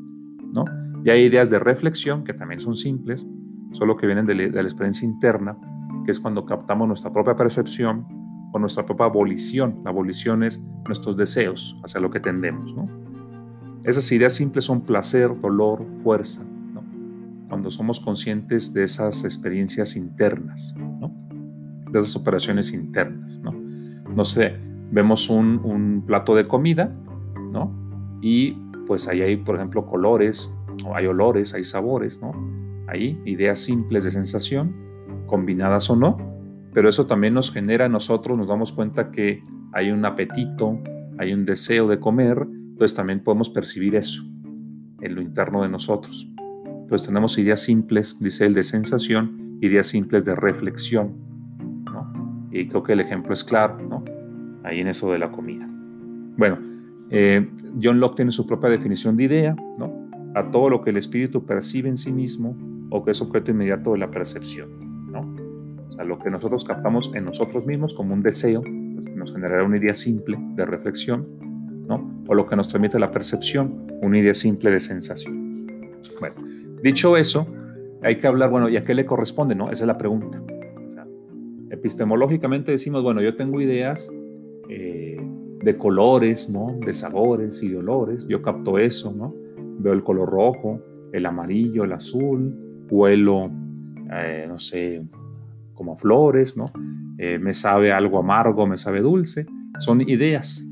¿no? 0.54 0.66
Y 1.04 1.10
hay 1.10 1.24
ideas 1.24 1.50
de 1.50 1.58
reflexión 1.58 2.24
que 2.24 2.36
también 2.36 2.60
son 2.60 2.76
simples, 2.76 3.26
solo 3.72 3.98
que 3.98 4.06
vienen 4.06 4.28
de 4.28 4.36
la, 4.36 4.62
experiencia 4.62 5.08
interna, 5.08 5.58
que 6.06 6.12
es 6.12 6.20
cuando 6.20 6.46
captamos 6.46 6.88
nuestra 6.88 7.12
propia 7.12 7.36
percepción 7.36 8.06
o 8.54 8.60
nuestra 8.60 8.86
propia 8.86 9.08
abolición. 9.08 9.82
La 9.84 9.90
abolición 9.90 10.44
es 10.44 10.62
nuestros 10.86 11.18
deseos 11.18 11.76
hacia 11.84 12.00
lo 12.00 12.12
que 12.12 12.20
tendemos, 12.20 12.76
¿no? 12.76 13.03
Esas 13.86 14.10
ideas 14.14 14.34
simples 14.34 14.66
son 14.66 14.82
placer, 14.82 15.38
dolor, 15.40 15.86
fuerza, 16.04 16.44
¿no? 16.74 16.84
Cuando 17.50 17.70
somos 17.70 18.00
conscientes 18.00 18.74
de 18.74 18.84
esas 18.84 19.26
experiencias 19.26 19.98
internas, 19.98 20.74
¿no? 20.78 21.12
De 21.92 22.00
esas 22.00 22.16
operaciones 22.16 22.72
internas, 22.72 23.38
¿no? 23.40 23.52
No 24.16 24.24
sé, 24.24 24.58
vemos 24.92 25.30
un, 25.30 26.04
plato 26.08 26.34
de 26.34 26.48
comida, 26.48 26.92
¿no? 27.52 27.72
Y 28.22 28.52
pues 28.88 29.08
ahí 29.10 29.22
hay, 29.22 29.36
por 29.36 29.56
ejemplo, 29.56 29.86
colores, 29.86 30.50
hay 30.94 31.08
olores, 31.08 31.54
hay 31.54 31.66
sabores, 31.66 32.22
¿no? 32.22 32.32
Hay 32.88 33.20
ideas 33.26 33.60
simples 33.60 34.06
de 34.06 34.12
sensación, 34.12 34.74
combinadas 35.26 35.90
o 35.90 35.96
no, 35.98 36.18
pero 36.74 36.88
eso 36.88 37.06
también 37.06 37.34
nos 37.34 37.52
genera 37.52 37.90
nosotros, 37.90 38.38
nos 38.38 38.48
damos 38.48 38.72
cuenta 38.72 39.12
que 39.12 39.44
hay 39.74 39.92
un 39.92 40.06
apetito, 40.06 40.80
hay 41.18 41.34
un 41.34 41.46
deseo 41.46 41.88
de 41.88 42.00
comer, 42.00 42.48
también 42.92 43.24
podemos 43.24 43.50
percibir 43.50 43.96
eso 43.96 44.24
en 45.02 45.16
lo 45.16 45.22
interno 45.22 45.62
de 45.62 45.70
nosotros. 45.70 46.28
Entonces 46.66 47.08
tenemos 47.08 47.38
ideas 47.38 47.62
simples, 47.62 48.18
dice 48.20 48.46
él, 48.46 48.54
de 48.54 48.64
sensación, 48.64 49.58
ideas 49.62 49.88
simples 49.88 50.26
de 50.26 50.36
reflexión, 50.36 51.14
¿no? 51.86 52.50
Y 52.52 52.68
creo 52.68 52.84
que 52.84 52.94
el 52.94 53.00
ejemplo 53.00 53.34
es 53.34 53.44
claro, 53.44 53.78
¿no? 53.88 54.04
Ahí 54.64 54.80
en 54.80 54.88
eso 54.88 55.12
de 55.12 55.20
la 55.20 55.32
comida. 55.32 55.68
Bueno, 56.38 56.58
eh, 57.10 57.48
John 57.82 58.00
Locke 58.00 58.18
tiene 58.18 58.32
su 58.32 58.48
propia 58.48 58.70
definición 58.70 59.16
de 59.16 59.24
idea, 59.26 59.56
a 60.36 60.50
todo 60.50 60.70
lo 60.70 60.82
que 60.82 60.90
el 60.90 60.98
espíritu 60.98 61.46
percibe 61.46 61.90
en 61.90 61.98
sí 61.98 62.12
mismo 62.12 62.58
o 62.90 63.04
que 63.04 63.12
es 63.12 63.22
objeto 63.22 63.52
inmediato 63.52 63.94
de 63.94 64.00
la 64.00 64.10
percepción. 64.10 64.70
¿no? 65.12 65.22
O 65.88 65.92
sea, 65.92 66.04
lo 66.04 66.20
que 66.20 66.30
nosotros 66.30 66.64
captamos 66.64 67.12
en 67.14 67.26
nosotros 67.26 67.66
mismos 67.66 67.94
como 67.94 68.14
un 68.14 68.24
deseo 68.24 68.62
pues, 68.62 69.16
nos 69.16 69.34
generará 69.34 69.64
una 69.64 69.78
idea 69.78 69.96
simple 69.96 70.38
de 70.56 70.66
reflexión. 70.66 71.26
O 72.34 72.36
lo 72.36 72.48
que 72.48 72.56
nos 72.56 72.68
transmite 72.68 72.98
la 72.98 73.12
percepción, 73.12 73.92
una 74.02 74.18
idea 74.18 74.34
simple 74.34 74.72
de 74.72 74.80
sensación. 74.80 75.68
Bueno, 76.20 76.36
dicho 76.82 77.16
eso, 77.16 77.48
hay 78.02 78.18
que 78.18 78.26
hablar, 78.26 78.50
bueno, 78.50 78.70
¿y 78.70 78.78
a 78.78 78.84
qué 78.84 78.96
le 78.96 79.06
corresponde? 79.06 79.54
No? 79.54 79.70
Esa 79.70 79.84
es 79.84 79.88
la 79.88 79.98
pregunta. 79.98 80.42
epistemológicamente 81.70 82.72
decimos, 82.72 83.04
bueno, 83.04 83.22
yo 83.22 83.36
tengo 83.36 83.62
ideas 83.62 84.12
eh, 84.70 85.22
de 85.64 85.78
colores, 85.78 86.50
¿no? 86.50 86.76
de 86.84 86.92
sabores 86.92 87.62
y 87.62 87.70
de 87.70 87.78
olores, 87.78 88.28
yo 88.28 88.42
capto 88.42 88.80
eso, 88.80 89.14
¿no? 89.14 89.34
veo 89.80 89.94
el 89.94 90.04
color 90.04 90.30
rojo, 90.30 90.82
el 91.12 91.26
amarillo, 91.26 91.84
el 91.84 91.94
azul, 91.94 92.56
huelo, 92.90 93.52
eh, 94.12 94.46
no 94.48 94.58
sé, 94.58 95.04
como 95.74 95.96
flores, 95.98 96.58
¿no? 96.58 96.72
Eh, 97.18 97.38
me 97.40 97.54
sabe 97.54 97.92
algo 97.92 98.18
amargo, 98.20 98.66
me 98.66 98.78
sabe 98.78 99.02
dulce, 99.02 99.46
son 99.80 100.02
ideas. 100.02 100.66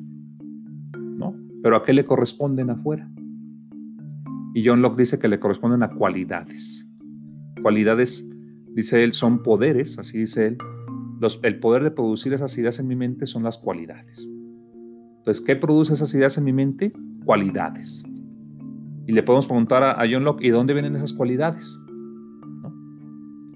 Pero 1.61 1.75
¿a 1.75 1.83
qué 1.83 1.93
le 1.93 2.05
corresponden 2.05 2.69
afuera? 2.69 3.09
Y 4.53 4.65
John 4.65 4.81
Locke 4.81 4.97
dice 4.97 5.19
que 5.19 5.27
le 5.27 5.39
corresponden 5.39 5.83
a 5.83 5.89
cualidades. 5.89 6.87
Cualidades, 7.61 8.27
dice 8.73 9.03
él, 9.03 9.13
son 9.13 9.43
poderes, 9.43 9.97
así 9.97 10.17
dice 10.17 10.47
él. 10.47 10.57
El 11.43 11.59
poder 11.59 11.83
de 11.83 11.91
producir 11.91 12.33
esas 12.33 12.57
ideas 12.57 12.79
en 12.79 12.87
mi 12.87 12.95
mente 12.95 13.25
son 13.25 13.43
las 13.43 13.57
cualidades. 13.57 14.27
Entonces, 15.17 15.43
¿qué 15.45 15.55
produce 15.55 15.93
esas 15.93 16.13
ideas 16.15 16.37
en 16.37 16.43
mi 16.43 16.53
mente? 16.53 16.91
Cualidades. 17.23 18.03
Y 19.05 19.13
le 19.13 19.21
podemos 19.21 19.45
preguntar 19.45 19.83
a, 19.83 20.03
John 20.11 20.23
Locke, 20.23 20.43
¿y 20.43 20.47
de 20.47 20.53
dónde 20.53 20.73
vienen 20.73 20.95
esas 20.95 21.13
cualidades? 21.13 21.79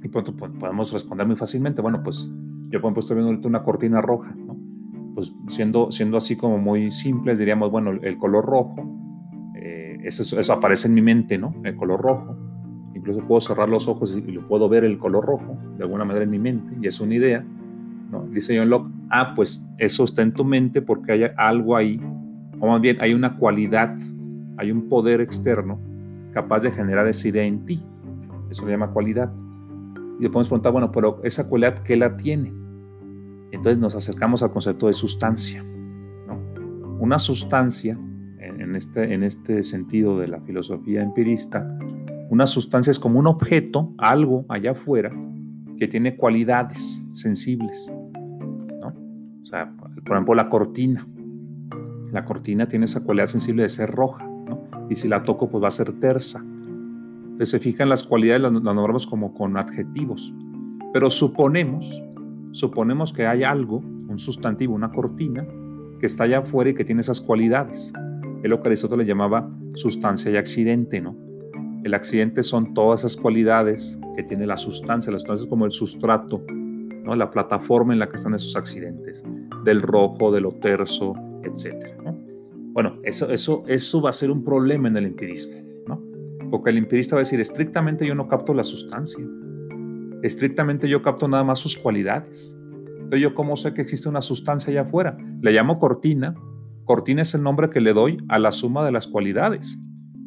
Y 0.04 0.08
pronto 0.10 0.36
pues, 0.36 0.52
podemos 0.60 0.94
responder 0.94 1.26
muy 1.26 1.36
fácilmente, 1.36 1.82
bueno, 1.82 2.04
pues 2.04 2.32
yo 2.70 2.80
por 2.80 2.90
ejemplo 2.90 3.00
estoy 3.00 3.16
viendo 3.16 3.32
ahorita 3.32 3.48
una 3.48 3.64
cortina 3.64 4.02
roja, 4.02 4.36
¿no? 4.36 4.45
Pues 5.16 5.34
siendo, 5.48 5.92
siendo 5.92 6.18
así 6.18 6.36
como 6.36 6.58
muy 6.58 6.92
simples, 6.92 7.40
diríamos, 7.40 7.72
bueno, 7.72 7.92
el 7.92 8.18
color 8.18 8.46
rojo, 8.46 8.76
eh, 9.56 9.98
eso, 10.04 10.40
eso, 10.40 10.54
aparece 10.54 10.88
en 10.88 10.94
mi 10.94 11.02
mente, 11.02 11.38
¿no? 11.38 11.56
El 11.64 11.76
color 11.76 12.02
rojo. 12.02 12.38
Incluso 12.94 13.22
puedo 13.22 13.42
cerrar 13.42 13.70
los 13.70 13.88
ojos 13.88 14.16
y, 14.16 14.32
lo 14.32 14.48
puedo 14.48 14.70
ver 14.70 14.84
el 14.84 14.98
color 14.98 15.26
rojo, 15.26 15.58
de 15.78 15.84
alguna 15.84 16.06
manera 16.06 16.26
en 16.26 16.32
mi 16.32 16.40
mente, 16.40 16.76
y 16.82 16.88
es 16.88 17.00
una 17.00 17.16
idea, 17.16 17.44
¿no? 18.12 18.26
Dice 18.28 18.58
John 18.58 18.70
Locke, 18.70 18.92
ah, 19.10 19.34
pues 19.34 19.66
eso 19.78 20.04
está 20.04 20.22
en 20.22 20.34
tu 20.34 20.44
mente 20.44 20.82
porque 20.82 21.14
hay 21.14 21.24
algo 21.38 21.76
ahí, 21.76 22.00
o 22.60 22.68
más 22.68 22.82
bien 22.82 22.98
hay 23.00 23.14
una 23.14 23.38
cualidad 23.38 23.96
hay 24.58 24.72
un 24.72 24.88
poder 24.88 25.22
externo 25.22 25.80
capaz 26.34 26.64
de 26.64 26.72
generar 26.72 27.08
esa 27.08 27.28
idea 27.28 27.44
en 27.44 27.66
ti. 27.66 27.84
Eso 28.50 28.66
se 28.66 28.72
llama 28.72 28.92
cualidad. 28.92 29.32
Y 30.20 30.24
le 30.24 30.30
podemos 30.30 30.48
preguntar, 30.48 30.72
bueno, 30.72 30.92
pero 30.92 31.22
esa 31.24 31.48
cualidad, 31.48 31.80
¿qué 31.80 31.96
la 31.96 32.16
tiene? 32.16 32.54
Entonces 33.56 33.80
nos 33.80 33.96
acercamos 33.96 34.44
al 34.44 34.52
concepto 34.52 34.88
de 34.88 34.94
sustancia. 34.94 35.64
Una 37.00 37.20
sustancia, 37.20 37.98
en 38.40 38.76
este, 38.76 39.14
en 39.14 39.24
este 39.24 39.64
sentido 39.64 40.20
de 40.20 40.28
la 40.28 40.40
filosofía 40.42 41.02
empirista, 41.02 41.78
una 42.30 42.48
sustancia 42.48 42.92
es 42.92 43.00
como 43.00 43.20
un 43.20 43.28
objeto, 43.28 43.94
algo 43.98 44.46
allá 44.50 44.72
afuera, 44.72 45.12
que 45.78 45.88
tiene 45.88 46.16
cualidades 46.16 47.02
sensibles. 47.12 47.92
O 49.42 49.44
sea, 49.44 49.72
por 49.78 50.16
ejemplo, 50.16 50.36
la 50.36 50.50
cortina. 50.50 51.06
La 52.12 52.26
cortina 52.26 52.68
tiene 52.68 52.86
esa 52.86 53.04
cualidad 53.04 53.28
sensible 53.28 53.64
de 53.64 53.70
ser 53.70 53.90
roja 53.92 54.30
y 54.90 54.96
si 54.96 55.08
la 55.08 55.24
toco 55.24 55.50
pues 55.50 55.64
va 55.64 55.68
a 55.68 55.72
ser 55.72 55.92
tersa. 56.00 56.40
Entonces 56.40 57.50
se 57.50 57.60
fijan 57.60 57.90
las 57.90 58.04
cualidades, 58.04 58.42
las, 58.42 58.52
nombramos 58.52 59.08
como 59.08 59.34
con 59.34 59.58
adjetivos, 59.58 60.34
pero 60.94 61.10
suponemos, 61.10 62.02
suponemos 62.56 63.12
que 63.12 63.28
hay 63.28 63.44
algo, 63.44 63.80
un 64.08 64.18
sustantivo, 64.18 64.74
una 64.74 64.90
cortina, 64.90 65.46
que 66.00 66.06
está 66.06 66.24
allá 66.24 66.40
afuera 66.40 66.70
y 66.70 66.74
que 66.74 66.86
tiene 66.86 67.02
esas 67.02 67.20
cualidades. 67.20 67.92
Es 68.42 68.50
lo 68.50 68.62
que 68.62 68.70
Aristóteles 68.70 69.06
llamaba 69.06 69.52
sustancia 69.74 70.32
y 70.32 70.38
accidente, 70.38 71.02
¿no? 71.02 71.18
El 71.84 71.94
accidente 71.94 72.44
son 72.44 72.74
todas 72.74 73.02
esas 73.02 73.18
cualidades 73.18 74.00
que 74.16 74.24
tiene 74.24 74.48
la 74.48 74.56
sustancia, 74.56 75.12
la 75.12 75.20
sustancia 75.20 75.44
es 75.44 75.50
como 75.50 75.66
el 75.66 75.72
sustrato, 75.72 76.46
¿no? 76.50 77.14
La 77.16 77.30
plataforma 77.30 77.92
en 77.92 78.00
la 78.00 78.08
que 78.08 78.16
están 78.16 78.34
esos 78.34 78.56
accidentes, 78.56 79.22
del 79.66 79.82
rojo, 79.82 80.32
de 80.32 80.40
lo 80.40 80.54
terso, 80.54 81.14
etcétera, 81.44 81.98
¿no? 82.06 82.18
Bueno, 82.72 83.00
eso, 83.04 83.30
eso, 83.32 83.64
eso 83.68 84.02
va 84.02 84.12
a 84.12 84.14
ser 84.14 84.32
un 84.32 84.46
problema 84.46 84.88
en 84.88 84.96
el 84.96 85.06
empirismo, 85.08 85.62
¿no? 85.88 86.02
Porque 86.50 86.70
el 86.70 86.78
empirista 86.78 87.18
va 87.18 87.20
a 87.20 87.24
decir, 87.24 87.42
estrictamente 87.42 88.08
yo 88.08 88.16
no 88.16 88.30
capto 88.30 88.54
la 88.54 88.64
sustancia. 88.64 89.26
Estrictamente 90.26 90.90
yo 90.90 91.04
capto 91.04 91.28
nada 91.28 91.44
más 91.44 91.60
sus 91.60 91.78
cualidades. 91.78 92.58
Entonces 92.96 93.22
yo 93.22 93.36
cómo 93.36 93.56
sé 93.56 93.76
que 93.76 93.84
existe 93.84 94.10
una 94.10 94.24
sustancia 94.24 94.72
allá 94.72 94.82
afuera. 94.82 95.16
Le 95.40 95.52
llamo 95.52 95.78
cortina. 95.78 96.34
Cortina 96.84 97.22
es 97.22 97.36
el 97.36 97.44
nombre 97.44 97.70
que 97.70 97.80
le 97.80 97.94
doy 97.94 98.18
a 98.28 98.40
la 98.40 98.52
suma 98.52 98.84
de 98.84 98.92
las 98.92 99.06
cualidades. 99.06 99.78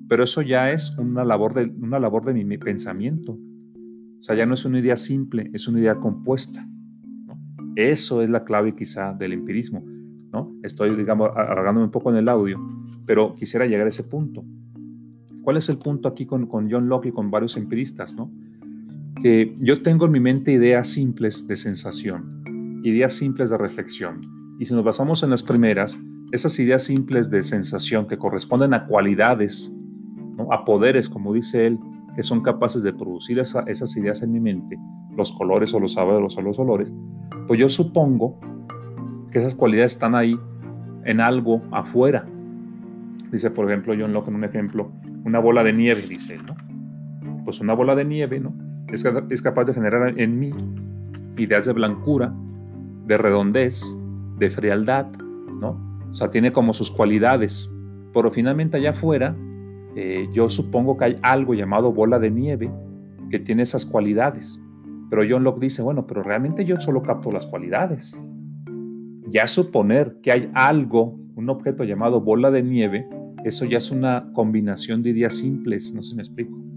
Pero 0.09 0.23
eso 0.23 0.41
ya 0.41 0.71
es 0.71 0.97
una 0.99 1.25
labor 1.25 1.53
de, 1.53 1.65
una 1.81 1.99
labor 1.99 2.25
de 2.25 2.33
mi, 2.33 2.59
pensamiento. 2.59 3.33
O 3.33 4.23
sea, 4.23 4.37
ya 4.37 4.47
no 4.47 4.55
es 4.55 4.65
una 4.65 4.79
idea 4.79 4.97
simple, 4.97 5.51
es 5.53 5.67
una 5.67 5.81
idea 5.81 5.97
compuesta. 5.97 6.65
Eso 7.75 8.23
es 8.23 8.31
la 8.31 8.45
clave 8.45 8.77
quizá 8.77 9.15
del 9.15 9.33
empirismo. 9.33 9.83
¿no? 10.33 10.55
Estoy, 10.63 10.95
digamos, 10.95 11.31
alargándome 11.35 11.87
un 11.87 11.91
poco 11.91 12.11
en 12.11 12.19
el 12.19 12.29
audio, 12.29 12.61
pero 13.05 13.35
quisiera 13.35 13.67
llegar 13.67 13.87
a 13.87 13.89
ese 13.89 14.05
punto. 14.05 14.45
¿Cuál 15.43 15.57
es 15.57 15.69
el 15.69 15.79
punto 15.79 16.07
aquí 16.07 16.25
con, 16.25 16.47
con 16.47 16.71
John 16.71 16.89
Locke 16.89 17.07
y 17.07 17.13
con 17.13 17.33
varios 17.33 17.57
empiristas? 17.57 18.15
¿no? 18.15 18.31
Que 19.23 19.57
yo 19.61 19.83
tengo 19.83 20.07
en 20.07 20.13
mi 20.13 20.21
mente 20.21 20.53
ideas 20.53 20.89
simples 20.89 21.47
de 21.47 21.57
sensación, 21.57 22.81
ideas 22.85 23.15
simples 23.15 23.51
de 23.51 23.59
reflexión. 23.59 24.21
Y 24.59 24.65
si 24.65 24.75
nos 24.75 24.85
basamos 24.85 25.23
en 25.23 25.31
las 25.31 25.43
primeras, 25.43 25.99
esas 26.31 26.59
ideas 26.59 26.85
simples 26.85 27.31
de 27.31 27.43
sensación 27.43 28.07
que 28.07 28.19
corresponden 28.19 28.75
a 28.75 28.87
cualidades, 28.87 29.73
¿no? 30.37 30.53
a 30.53 30.65
poderes, 30.65 31.09
como 31.09 31.33
dice 31.33 31.67
él, 31.67 31.79
que 32.15 32.23
son 32.23 32.43
capaces 32.43 32.83
de 32.83 32.93
producir 32.93 33.39
esas 33.39 33.97
ideas 33.97 34.23
en 34.23 34.33
mi 34.33 34.41
mente, 34.41 34.77
los 35.17 35.33
colores 35.33 35.73
o 35.75 35.81
los 35.81 35.93
sabores 35.95 36.37
o 36.37 36.43
los 36.43 36.59
olores, 36.59 36.93
pues 37.47 37.59
yo 37.59 37.69
supongo 37.69 38.39
que 39.31 39.39
esas 39.39 39.55
cualidades 39.55 39.93
están 39.93 40.15
ahí 40.15 40.39
en 41.05 41.21
algo 41.21 41.63
afuera. 41.71 42.27
Dice, 43.33 43.51
por 43.51 43.71
ejemplo, 43.71 43.95
John 43.99 44.13
Locke 44.13 44.29
en 44.29 44.35
un 44.37 44.45
ejemplo, 44.45 44.93
una 45.25 45.39
bola 45.39 45.63
de 45.63 45.73
nieve, 45.73 46.03
dice 46.09 46.35
él, 46.35 46.47
¿no? 46.47 47.45
Pues 47.45 47.61
una 47.61 47.73
bola 47.75 47.95
de 47.95 48.05
nieve, 48.05 48.41
¿no? 48.41 48.55
Es, 48.93 49.43
capaz 49.43 49.65
de 49.65 49.75
generar 49.75 50.19
en 50.19 50.39
mí 50.39 50.51
ideas 51.37 51.67
de 51.67 51.73
blancura, 51.73 52.35
de 53.07 53.19
redondez, 53.19 53.97
de 54.39 54.51
frialdad, 54.51 55.07
¿no? 55.61 55.79
O 56.11 56.15
sea, 56.15 56.31
tiene 56.31 56.53
como 56.53 56.73
sus 56.73 56.91
cualidades. 56.91 57.71
Pero 58.15 58.31
finalmente 58.31 58.79
allá 58.79 58.91
afuera, 58.91 59.37
eh, 59.95 60.29
yo 60.33 60.49
supongo 60.49 60.97
que 60.97 61.05
hay 61.05 61.19
algo 61.23 61.55
llamado 61.55 61.93
bola 61.93 62.19
de 62.19 62.31
nieve 62.31 62.71
que 63.31 63.39
tiene 63.39 63.63
esas 63.63 63.85
cualidades. 63.85 64.63
Pero 65.11 65.23
John 65.29 65.45
Locke 65.45 65.61
dice, 65.61 65.83
bueno, 65.83 66.07
pero 66.07 66.23
realmente 66.23 66.65
yo 66.65 66.81
solo 66.81 67.03
capto 67.03 67.31
las 67.31 67.47
cualidades. 67.47 68.21
Ya 69.29 69.47
suponer 69.47 70.19
que 70.23 70.33
hay 70.33 70.51
algo, 70.55 71.19
un 71.35 71.51
objeto 71.51 71.85
llamado 71.85 72.21
bola 72.21 72.51
de 72.51 72.63
nieve, 72.63 73.09
eso 73.45 73.65
ya 73.65 73.79
es 73.79 73.91
una 73.91 74.31
combinación 74.33 75.03
de 75.03 75.11
ideas 75.11 75.35
simples, 75.35 75.95
no 75.95 76.03
sé 76.03 76.11
si 76.11 76.17
me 76.17 76.23
explico. 76.23 76.68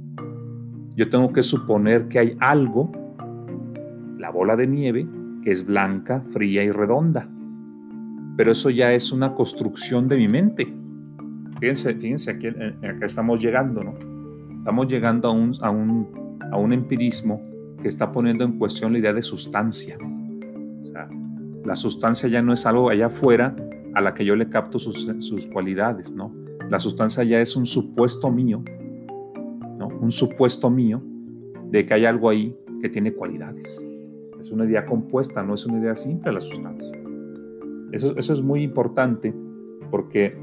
Yo 0.95 1.09
tengo 1.09 1.31
que 1.31 1.41
suponer 1.41 2.07
que 2.07 2.19
hay 2.19 2.37
algo, 2.39 2.91
la 4.17 4.29
bola 4.29 4.55
de 4.55 4.67
nieve, 4.67 5.07
que 5.43 5.51
es 5.51 5.65
blanca, 5.65 6.21
fría 6.31 6.63
y 6.63 6.71
redonda. 6.71 7.27
Pero 8.37 8.51
eso 8.51 8.69
ya 8.69 8.93
es 8.93 9.11
una 9.11 9.33
construcción 9.33 10.07
de 10.07 10.17
mi 10.17 10.27
mente. 10.27 10.73
Fíjense, 11.59 11.93
fíjense, 11.95 12.31
aquí, 12.31 12.47
acá 12.47 13.05
estamos 13.05 13.41
llegando, 13.41 13.83
¿no? 13.83 13.93
Estamos 14.57 14.87
llegando 14.87 15.27
a 15.27 15.31
un, 15.31 15.53
a, 15.61 15.69
un, 15.69 16.37
a 16.51 16.57
un 16.57 16.73
empirismo 16.73 17.41
que 17.81 17.87
está 17.87 18.11
poniendo 18.11 18.43
en 18.43 18.57
cuestión 18.57 18.91
la 18.91 18.99
idea 18.99 19.13
de 19.13 19.21
sustancia. 19.21 19.97
La 21.65 21.75
sustancia 21.75 22.27
ya 22.27 22.41
no 22.41 22.53
es 22.53 22.65
algo 22.65 22.89
allá 22.89 23.07
afuera 23.07 23.55
a 23.93 24.01
la 24.01 24.13
que 24.13 24.25
yo 24.25 24.35
le 24.35 24.49
capto 24.49 24.79
sus, 24.79 25.07
sus 25.19 25.47
cualidades, 25.47 26.11
¿no? 26.11 26.33
La 26.69 26.79
sustancia 26.79 27.23
ya 27.23 27.39
es 27.39 27.55
un 27.55 27.65
supuesto 27.65 28.31
mío. 28.31 28.63
Un 30.01 30.11
supuesto 30.11 30.69
mío 30.69 31.01
de 31.69 31.85
que 31.85 31.93
hay 31.93 32.05
algo 32.05 32.29
ahí 32.29 32.53
que 32.81 32.89
tiene 32.89 33.13
cualidades. 33.13 33.81
Es 34.39 34.51
una 34.51 34.65
idea 34.65 34.85
compuesta, 34.85 35.41
no 35.43 35.53
es 35.53 35.65
una 35.65 35.79
idea 35.79 35.95
simple 35.95 36.33
la 36.33 36.41
sustancia. 36.41 36.91
Eso, 37.93 38.17
eso 38.17 38.33
es 38.33 38.41
muy 38.41 38.63
importante 38.63 39.33
porque 39.89 40.37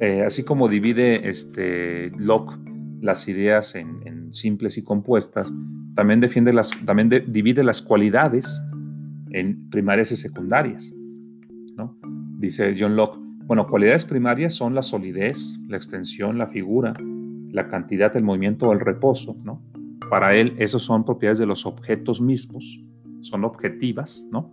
eh, 0.00 0.22
así 0.22 0.42
como 0.42 0.68
divide 0.68 1.28
este 1.28 2.10
Locke 2.16 2.58
las 3.00 3.28
ideas 3.28 3.74
en, 3.74 4.32
simples 4.32 4.78
y 4.78 4.82
compuestas, 4.82 5.52
también, 5.94 6.20
defiende 6.20 6.54
las, 6.54 6.70
también 6.86 7.10
divide 7.28 7.62
las 7.62 7.82
cualidades 7.82 8.62
en 9.30 9.68
primarias 9.68 10.10
y 10.10 10.16
secundarias. 10.16 10.90
¿no? 11.76 11.98
Dice 12.38 12.74
John 12.78 12.96
Locke, 12.96 13.18
bueno, 13.44 13.66
cualidades 13.66 14.06
primarias 14.06 14.54
son 14.54 14.74
la 14.74 14.80
solidez, 14.80 15.60
la 15.68 15.76
extensión, 15.76 16.38
la 16.38 16.46
figura, 16.46 16.94
la 17.52 17.68
cantidad, 17.68 18.16
el 18.16 18.24
movimiento 18.24 18.68
o 18.68 18.72
el 18.72 18.80
reposo. 18.80 19.36
¿no? 19.44 19.62
Para 20.10 20.34
él, 20.34 20.54
esos 20.58 20.82
son 20.82 21.04
propiedades 21.04 21.38
de 21.38 21.46
los 21.46 21.64
objetos 21.66 22.20
mismos, 22.20 22.82
son 23.20 23.44
objetivas, 23.44 24.26
¿no? 24.32 24.52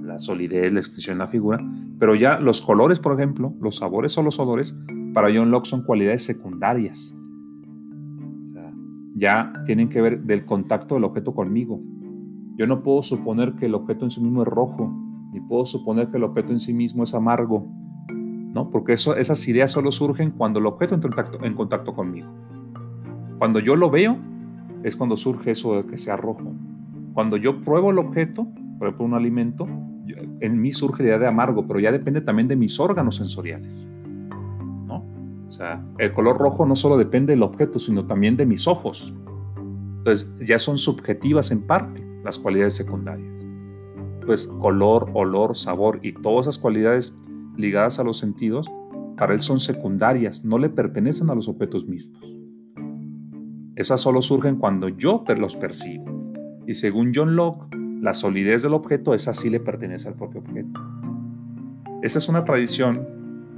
la 0.00 0.18
solidez, 0.18 0.72
la 0.72 0.80
extensión, 0.80 1.18
la 1.18 1.26
figura, 1.26 1.58
pero 1.98 2.14
ya 2.14 2.38
los 2.38 2.62
colores, 2.62 2.98
por 2.98 3.12
ejemplo, 3.14 3.52
los 3.60 3.76
sabores 3.76 4.16
o 4.16 4.22
los 4.22 4.38
olores, 4.38 4.78
para 5.12 5.28
John 5.34 5.50
Locke 5.50 5.66
son 5.66 5.82
cualidades 5.82 6.24
secundarias 6.24 7.14
ya 9.20 9.52
tienen 9.66 9.90
que 9.90 10.00
ver 10.00 10.22
del 10.22 10.46
contacto 10.46 10.94
del 10.94 11.04
objeto 11.04 11.34
conmigo. 11.34 11.80
Yo 12.56 12.66
no 12.66 12.82
puedo 12.82 13.02
suponer 13.02 13.54
que 13.54 13.66
el 13.66 13.74
objeto 13.74 14.06
en 14.06 14.10
sí 14.10 14.20
mismo 14.20 14.42
es 14.42 14.48
rojo, 14.48 14.90
ni 15.32 15.40
puedo 15.40 15.66
suponer 15.66 16.10
que 16.10 16.16
el 16.16 16.24
objeto 16.24 16.52
en 16.52 16.58
sí 16.58 16.72
mismo 16.72 17.02
es 17.02 17.14
amargo, 17.14 17.70
¿no? 18.52 18.70
Porque 18.70 18.94
eso, 18.94 19.16
esas 19.16 19.46
ideas 19.48 19.70
solo 19.70 19.92
surgen 19.92 20.30
cuando 20.30 20.58
el 20.58 20.66
objeto 20.66 20.94
entra 20.94 21.30
en 21.42 21.54
contacto, 21.54 21.94
conmigo. 21.94 22.28
Cuando 23.38 23.58
yo 23.58 23.76
lo 23.76 23.90
veo, 23.90 24.18
es 24.82 24.96
cuando 24.96 25.16
surge 25.16 25.52
eso 25.52 25.76
de 25.76 25.86
que 25.86 25.98
sea 25.98 26.16
rojo. 26.16 26.52
Cuando 27.14 27.36
yo 27.36 27.62
pruebo 27.62 27.90
el 27.90 27.98
objeto, 27.98 28.46
por 28.78 28.88
ejemplo, 28.88 29.06
un 29.06 29.14
alimento, 29.14 29.66
en 30.40 30.60
mí 30.60 30.72
surge 30.72 31.02
la 31.02 31.08
idea 31.10 31.18
de 31.18 31.26
amargo, 31.26 31.66
pero 31.66 31.80
ya 31.80 31.92
depende 31.92 32.20
también 32.20 32.48
de 32.48 32.56
mis 32.56 32.78
órganos 32.80 33.16
sensoriales. 33.16 33.88
O 35.50 35.52
sea, 35.52 35.84
el 35.98 36.12
color 36.12 36.38
rojo 36.38 36.64
no 36.64 36.76
solo 36.76 36.96
depende 36.96 37.32
del 37.32 37.42
objeto, 37.42 37.80
sino 37.80 38.06
también 38.06 38.36
de 38.36 38.46
mis 38.46 38.68
ojos. 38.68 39.12
Entonces, 39.98 40.32
ya 40.46 40.60
son 40.60 40.78
subjetivas 40.78 41.50
en 41.50 41.66
parte 41.66 42.06
las 42.22 42.38
cualidades 42.38 42.74
secundarias. 42.74 43.44
Pues 44.24 44.46
color, 44.46 45.10
olor, 45.12 45.56
sabor 45.56 45.98
y 46.04 46.12
todas 46.12 46.46
esas 46.46 46.58
cualidades 46.58 47.18
ligadas 47.56 47.98
a 47.98 48.04
los 48.04 48.18
sentidos, 48.18 48.66
para 49.16 49.34
él 49.34 49.40
son 49.40 49.60
secundarias, 49.60 50.44
no 50.44 50.58
le 50.58 50.70
pertenecen 50.70 51.30
a 51.30 51.34
los 51.34 51.48
objetos 51.48 51.86
mismos. 51.86 52.34
Esas 53.76 54.00
solo 54.00 54.22
surgen 54.22 54.56
cuando 54.56 54.88
yo 54.88 55.24
los 55.38 55.56
percibo. 55.56 56.04
Y 56.66 56.74
según 56.74 57.12
John 57.14 57.36
Locke, 57.36 57.74
la 58.00 58.12
solidez 58.12 58.62
del 58.62 58.74
objeto, 58.74 59.14
esa 59.14 59.34
sí 59.34 59.50
le 59.50 59.60
pertenece 59.60 60.08
al 60.08 60.14
propio 60.14 60.40
objeto. 60.40 60.80
Esa 62.02 62.18
es 62.18 62.28
una 62.28 62.44
tradición 62.44 63.04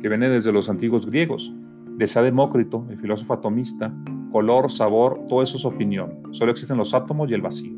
que 0.00 0.08
viene 0.08 0.28
desde 0.28 0.52
los 0.52 0.68
antiguos 0.68 1.06
griegos, 1.06 1.52
Decía 1.96 2.22
Demócrito, 2.22 2.86
el 2.88 2.98
filósofo 2.98 3.34
atomista, 3.34 3.94
color, 4.32 4.70
sabor, 4.70 5.20
todo 5.28 5.42
eso 5.42 5.56
es 5.56 5.64
opinión. 5.64 6.18
Solo 6.30 6.50
existen 6.50 6.78
los 6.78 6.94
átomos 6.94 7.30
y 7.30 7.34
el 7.34 7.42
vacío. 7.42 7.76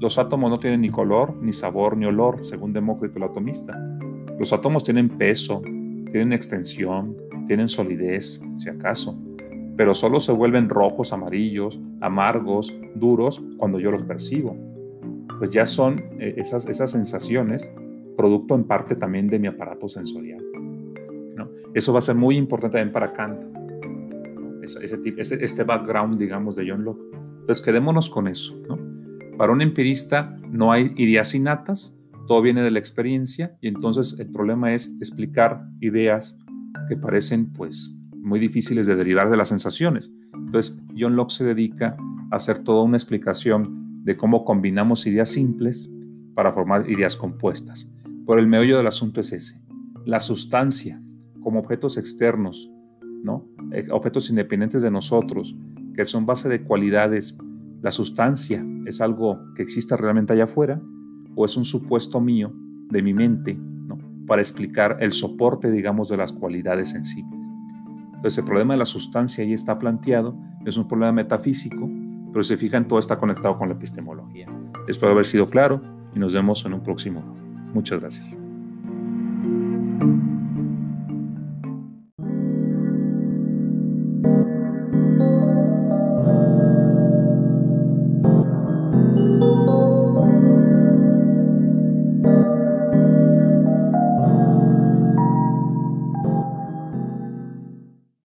Los 0.00 0.18
átomos 0.18 0.50
no 0.50 0.58
tienen 0.58 0.80
ni 0.80 0.90
color, 0.90 1.36
ni 1.40 1.52
sabor, 1.52 1.96
ni 1.96 2.04
olor, 2.04 2.44
según 2.44 2.72
Demócrito 2.72 3.18
el 3.18 3.22
atomista. 3.22 3.80
Los 4.38 4.52
átomos 4.52 4.84
tienen 4.84 5.08
peso, 5.08 5.62
tienen 6.10 6.32
extensión, 6.32 7.16
tienen 7.46 7.68
solidez, 7.68 8.40
si 8.56 8.68
acaso, 8.68 9.18
pero 9.76 9.94
solo 9.94 10.20
se 10.20 10.32
vuelven 10.32 10.68
rojos, 10.68 11.12
amarillos, 11.12 11.80
amargos, 12.00 12.74
duros 12.94 13.42
cuando 13.56 13.78
yo 13.78 13.90
los 13.90 14.02
percibo. 14.02 14.56
Pues 15.38 15.50
ya 15.50 15.66
son 15.66 16.04
eh, 16.18 16.34
esas, 16.36 16.66
esas 16.66 16.90
sensaciones 16.90 17.68
producto 18.16 18.54
en 18.54 18.64
parte 18.64 18.94
también 18.94 19.28
de 19.28 19.38
mi 19.38 19.48
aparato 19.48 19.88
sensorial. 19.88 20.42
Eso 21.74 21.92
va 21.92 22.00
a 22.00 22.02
ser 22.02 22.14
muy 22.14 22.36
importante 22.36 22.76
también 22.76 22.92
para 22.92 23.12
Kant, 23.12 23.44
ese, 24.62 24.98
este 25.16 25.64
background, 25.64 26.18
digamos, 26.18 26.54
de 26.54 26.70
John 26.70 26.84
Locke. 26.84 27.02
Entonces, 27.40 27.64
quedémonos 27.64 28.10
con 28.10 28.28
eso. 28.28 28.54
¿no? 28.68 28.78
Para 29.36 29.52
un 29.52 29.62
empirista 29.62 30.38
no 30.50 30.70
hay 30.70 30.92
ideas 30.96 31.34
innatas, 31.34 31.96
todo 32.26 32.42
viene 32.42 32.62
de 32.62 32.70
la 32.70 32.78
experiencia 32.78 33.56
y 33.60 33.68
entonces 33.68 34.16
el 34.18 34.30
problema 34.30 34.72
es 34.72 34.94
explicar 35.00 35.64
ideas 35.80 36.38
que 36.88 36.96
parecen 36.96 37.52
pues 37.52 37.94
muy 38.16 38.38
difíciles 38.38 38.86
de 38.86 38.96
derivar 38.96 39.30
de 39.30 39.36
las 39.36 39.48
sensaciones. 39.48 40.12
Entonces, 40.34 40.80
John 40.96 41.16
Locke 41.16 41.32
se 41.32 41.44
dedica 41.44 41.96
a 42.30 42.36
hacer 42.36 42.60
toda 42.60 42.84
una 42.84 42.96
explicación 42.96 44.04
de 44.04 44.16
cómo 44.16 44.44
combinamos 44.44 45.06
ideas 45.06 45.30
simples 45.30 45.90
para 46.34 46.52
formar 46.52 46.88
ideas 46.88 47.16
compuestas. 47.16 47.90
Por 48.24 48.38
el 48.38 48.46
meollo 48.46 48.76
del 48.76 48.86
asunto 48.86 49.20
es 49.20 49.32
ese. 49.32 49.60
La 50.04 50.20
sustancia 50.20 51.02
como 51.42 51.60
objetos 51.60 51.96
externos, 51.96 52.70
¿no? 53.22 53.48
Eh, 53.72 53.88
objetos 53.90 54.30
independientes 54.30 54.82
de 54.82 54.90
nosotros, 54.90 55.56
que 55.94 56.04
son 56.04 56.26
base 56.26 56.48
de 56.48 56.62
cualidades. 56.62 57.36
La 57.82 57.90
sustancia 57.90 58.64
es 58.86 59.00
algo 59.00 59.40
que 59.56 59.62
existe 59.62 59.96
realmente 59.96 60.32
allá 60.32 60.44
afuera 60.44 60.80
o 61.34 61.44
es 61.44 61.56
un 61.56 61.64
supuesto 61.64 62.20
mío 62.20 62.52
de 62.90 63.02
mi 63.02 63.14
mente 63.14 63.54
¿no? 63.54 63.98
para 64.26 64.42
explicar 64.42 64.98
el 65.00 65.12
soporte, 65.12 65.70
digamos, 65.70 66.08
de 66.08 66.16
las 66.16 66.32
cualidades 66.32 66.90
sensibles. 66.90 67.40
Entonces 68.14 68.38
el 68.38 68.44
problema 68.44 68.74
de 68.74 68.78
la 68.78 68.86
sustancia 68.86 69.42
ahí 69.42 69.52
está 69.52 69.78
planteado, 69.78 70.36
es 70.64 70.76
un 70.76 70.86
problema 70.86 71.12
metafísico, 71.12 71.90
pero 72.32 72.44
se 72.44 72.56
fijan, 72.56 72.86
todo 72.86 72.98
está 72.98 73.16
conectado 73.16 73.58
con 73.58 73.68
la 73.68 73.74
epistemología. 73.74 74.46
Espero 74.86 75.12
haber 75.12 75.26
sido 75.26 75.46
claro 75.46 75.82
y 76.14 76.18
nos 76.18 76.32
vemos 76.32 76.64
en 76.64 76.74
un 76.74 76.82
próximo. 76.82 77.22
Muchas 77.74 78.00
gracias. 78.00 78.38